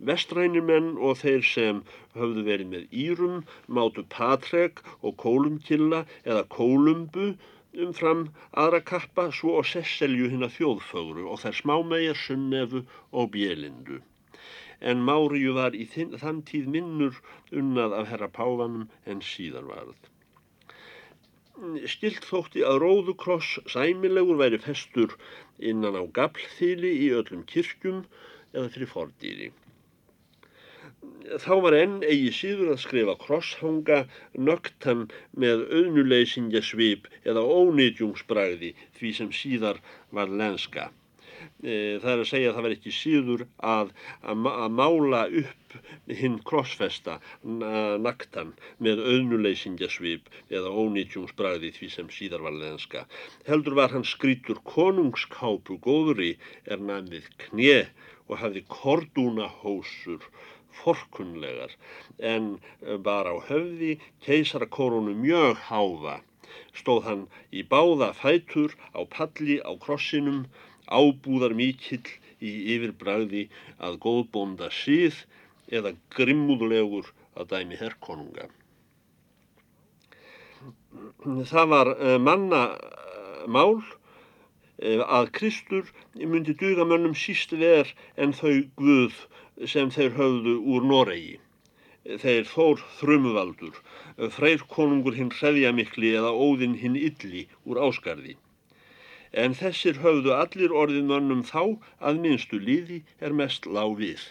Vestrænir 0.09 0.65
menn 0.69 0.89
og 1.09 1.21
þeir 1.23 1.45
sem 1.51 1.79
höfðu 2.17 2.43
verið 2.49 2.73
með 2.73 2.97
Írum 3.05 3.37
mátu 3.79 4.03
Patrek 4.17 4.83
og 5.01 5.17
Kólumkilla 5.23 6.03
eða 6.25 6.43
Kólumbu 6.57 7.29
umfram 7.85 8.23
aðra 8.63 8.81
kappa 8.91 9.27
svo 9.39 9.57
og 9.61 9.67
Sesselju 9.71 10.31
hinn 10.33 10.47
að 10.47 10.55
þjóðfögru 10.57 11.25
og 11.33 11.41
þær 11.43 11.57
smámegar 11.61 12.21
Sunnefu 12.21 12.83
og 13.13 13.31
Bjelindu. 13.35 14.01
En 14.81 15.05
Máriu 15.09 15.55
var 15.57 15.77
í 15.77 15.87
þann 15.93 16.43
tíð 16.51 16.69
minnur 16.77 17.21
unnað 17.53 17.97
af 18.01 18.11
herra 18.13 18.29
Páfanum 18.39 18.89
en 19.05 19.23
síðar 19.25 19.69
varð. 19.71 19.99
Stilt 21.89 22.27
þótti 22.29 22.65
að 22.69 22.83
róðukross 22.85 23.59
sæmilegur 23.73 24.41
væri 24.43 24.61
festur 24.61 25.17
innan 25.59 25.97
á 25.97 26.05
gablþýli 26.19 26.93
í 27.07 27.13
öllum 27.21 27.47
kirkjum 27.49 28.03
eða 28.53 28.69
fyrir 28.75 28.93
fordýri 28.93 29.53
þá 31.43 31.55
var 31.65 31.75
enn 31.77 31.97
eigi 32.07 32.31
síður 32.35 32.75
að 32.75 32.83
skrifa 32.85 33.15
krosshanga 33.23 34.03
nögtan 34.49 35.07
með 35.45 35.65
auðnuleysingja 35.79 36.63
svip 36.65 37.09
eða 37.25 37.43
ónýtjungsbræði 37.43 38.75
því 38.99 39.13
sem 39.19 39.33
síðar 39.35 39.83
var 40.15 40.31
lenska. 40.43 40.91
E, 41.63 41.99
það 42.03 42.11
er 42.13 42.23
að 42.23 42.31
segja 42.31 42.51
að 42.51 42.57
það 42.57 42.67
var 42.67 42.75
ekki 42.77 42.93
síður 42.95 43.45
að, 43.71 43.93
að, 44.23 44.49
að 44.53 44.75
mála 44.81 45.23
upp 45.43 45.77
hinn 46.21 46.39
krossfesta 46.49 47.19
naktan 48.07 48.55
með 48.87 49.03
auðnuleysingja 49.05 49.91
svip 49.93 50.31
eða 50.49 50.73
ónýtjungsbræði 50.85 51.73
því 51.77 51.91
sem 51.93 52.11
síðar 52.13 52.47
var 52.47 52.57
lenska. 52.57 53.07
Heldur 53.49 53.77
var 53.79 53.95
hann 53.95 54.07
skrítur 54.09 54.63
konungskápu 54.69 55.81
góðri 55.85 56.37
er 56.65 56.83
næmið 56.83 57.29
knje 57.49 57.81
og 58.27 58.41
hafði 58.43 58.65
kordúnahósur 58.73 60.25
forkunlegar 60.83 61.75
en 62.33 62.49
var 63.09 63.29
á 63.31 63.37
höfði 63.49 63.97
keisarakorunu 64.27 65.17
mjög 65.25 65.63
háða. 65.71 66.21
Stóð 66.77 67.03
hann 67.09 67.25
í 67.53 67.65
báða 67.73 68.13
fætur 68.17 68.77
á 68.93 69.01
palli 69.17 69.59
á 69.65 69.73
krossinum, 69.85 70.45
ábúðar 70.87 71.57
mikill 71.59 72.05
í 72.41 72.53
yfirbræði 72.77 73.47
að 73.87 73.99
góðbónda 74.05 74.69
síð 74.83 75.25
eða 75.73 75.95
grimmúðlegur 76.17 77.11
að 77.37 77.53
dæmi 77.53 77.79
herrkonunga. 77.81 78.49
Það 81.51 81.71
var 81.73 81.93
eh, 81.97 82.19
manna 82.23 82.63
eh, 82.73 83.47
mál 83.53 83.83
eh, 84.79 85.03
að 85.03 85.33
Kristur 85.39 85.91
myndi 86.17 86.57
duga 86.57 86.87
mönnum 86.89 87.17
síst 87.19 87.53
ver 87.61 87.91
en 88.17 88.33
þau 88.37 88.65
Guð 88.81 89.19
sem 89.65 89.91
þeir 89.95 90.13
höfðu 90.19 90.55
úr 90.75 90.85
Noregi. 90.91 91.37
Þeir 92.23 92.45
þór 92.51 92.83
þrumuvaldur, 93.01 93.79
freyr 94.37 94.63
konungur 94.71 95.17
hinn 95.19 95.33
hreðja 95.35 95.73
mikli 95.75 96.13
eða 96.19 96.31
óðinn 96.31 96.77
hinn 96.83 96.99
illi 97.01 97.47
úr 97.65 97.81
áskarði. 97.89 98.37
En 99.33 99.57
þessir 99.59 99.99
höfðu 100.05 100.37
allir 100.37 100.75
orðin 100.83 101.09
mönnum 101.11 101.43
þá 101.45 101.63
að 101.99 102.21
minnstu 102.23 102.61
líði 102.63 103.03
er 103.21 103.35
mest 103.41 103.67
lág 103.67 103.97
við. 103.99 104.23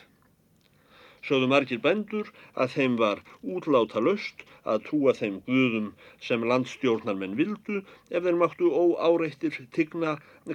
Sögðu 1.26 1.48
margir 1.50 1.80
bændur 1.84 2.28
að 2.64 2.74
þeim 2.76 2.96
var 3.02 3.22
útláta 3.54 4.02
löst 4.08 4.44
að 4.74 4.84
trúa 4.88 5.14
þeim 5.20 5.38
guðum 5.48 5.88
sem 6.28 6.44
landstjórnarmenn 6.52 7.38
vildu 7.40 7.80
ef 8.12 8.28
þeir 8.28 8.38
máttu 8.42 8.70
óáreittir 8.82 9.58
tigna, 9.78 10.12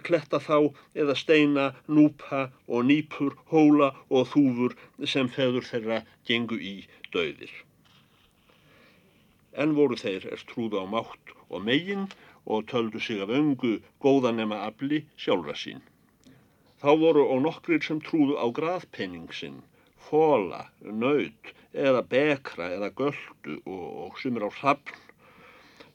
kletta 0.09 0.39
þá 0.45 0.71
eða 0.95 1.17
steina, 1.19 1.65
núpa 1.97 2.43
og 2.69 2.87
nýpur, 2.91 3.35
hóla 3.55 3.89
og 4.09 4.29
þúfur 4.35 4.77
sem 5.15 5.31
feður 5.39 5.67
þeirra 5.71 5.99
gengu 6.31 6.61
í 6.73 6.77
döðir. 7.17 7.51
En 9.59 9.75
voru 9.79 9.99
þeir 9.99 10.29
er 10.37 10.45
trúðu 10.53 10.79
á 10.79 10.87
mátt 10.95 11.35
og 11.49 11.67
megin 11.67 12.07
og 12.47 12.69
töldu 12.71 13.03
sig 13.03 13.19
af 13.27 13.35
öngu 13.41 13.81
góðanema 14.07 14.63
afli 14.69 15.03
sjálfra 15.19 15.59
sín. 15.65 15.83
Þá 16.81 16.91
voru 17.03 17.27
og 17.27 17.43
nokkrir 17.49 17.83
sem 17.83 17.99
trúðu 18.07 18.39
á 18.39 18.47
graðpenning 18.55 19.35
sinn 19.35 19.59
fóla, 20.11 20.65
naut 20.83 21.55
eða 21.73 22.03
bekra 22.03 22.73
eða 22.77 22.91
göldu 22.99 23.57
og, 23.65 23.87
og 24.05 24.19
sumir 24.19 24.47
á 24.47 24.51
hrafn 24.51 24.99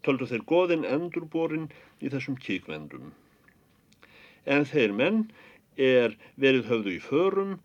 töldu 0.06 0.28
þeir 0.30 0.44
goðin 0.52 0.86
endurborin 0.88 1.70
í 2.00 2.12
þessum 2.14 2.38
kíkvendum. 2.46 3.14
En 4.56 4.68
þeir 4.70 4.94
menn 5.00 5.24
er 5.88 6.14
verið 6.44 6.70
höfðu 6.72 6.94
í 6.94 7.02
förum, 7.04 7.56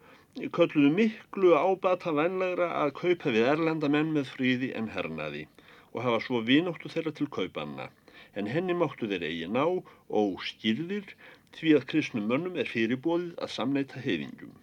kölluðu 0.56 0.92
miklu 0.96 1.52
ábata 1.58 2.14
vennlegra 2.16 2.70
að 2.82 2.94
kaupa 3.02 3.34
við 3.34 3.50
erlenda 3.52 3.90
menn 3.92 4.14
með 4.16 4.32
fríði 4.34 4.70
en 4.80 4.88
hernaði 4.94 5.44
og 5.92 6.04
hafa 6.06 6.22
svo 6.24 6.40
vinóttu 6.46 6.88
þeirra 6.92 7.12
til 7.18 7.28
kaupanna, 7.36 7.90
en 8.38 8.48
henni 8.54 8.76
máttu 8.78 9.10
þeir 9.10 9.26
eigi 9.28 9.50
ná 9.50 9.64
og 9.66 10.42
skýrðir 10.48 11.14
því 11.58 11.76
að 11.76 11.86
kristnum 11.92 12.30
mönnum 12.30 12.58
er 12.62 12.70
fyrirbóðið 12.72 13.32
að 13.42 13.54
samneita 13.58 14.02
hefingjum 14.06 14.54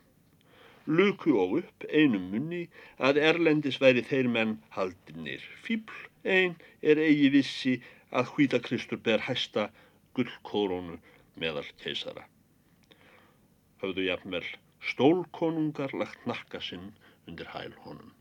luku 0.88 1.36
og 1.36 1.58
upp 1.62 1.86
einum 1.92 2.30
munni 2.32 2.64
að 3.10 3.20
erlendis 3.30 3.80
væri 3.84 4.04
þeir 4.08 4.30
menn 4.32 4.56
haldinir. 4.76 5.44
Fíbl 5.64 6.08
einn 6.24 6.56
er 6.82 7.02
eigi 7.04 7.30
vissi 7.34 7.76
að 8.12 8.32
hvítakristur 8.36 9.02
ber 9.04 9.26
hæsta 9.28 9.68
gullkórónu 10.16 10.98
meðal 11.38 11.68
keisara. 11.84 12.24
Hafðu 13.82 14.08
jafnvel 14.08 14.46
stólkonungar 14.92 15.94
lagt 15.94 16.24
nakka 16.30 16.62
sinn 16.64 16.94
undir 17.28 17.52
hæl 17.54 17.76
honum. 17.84 18.17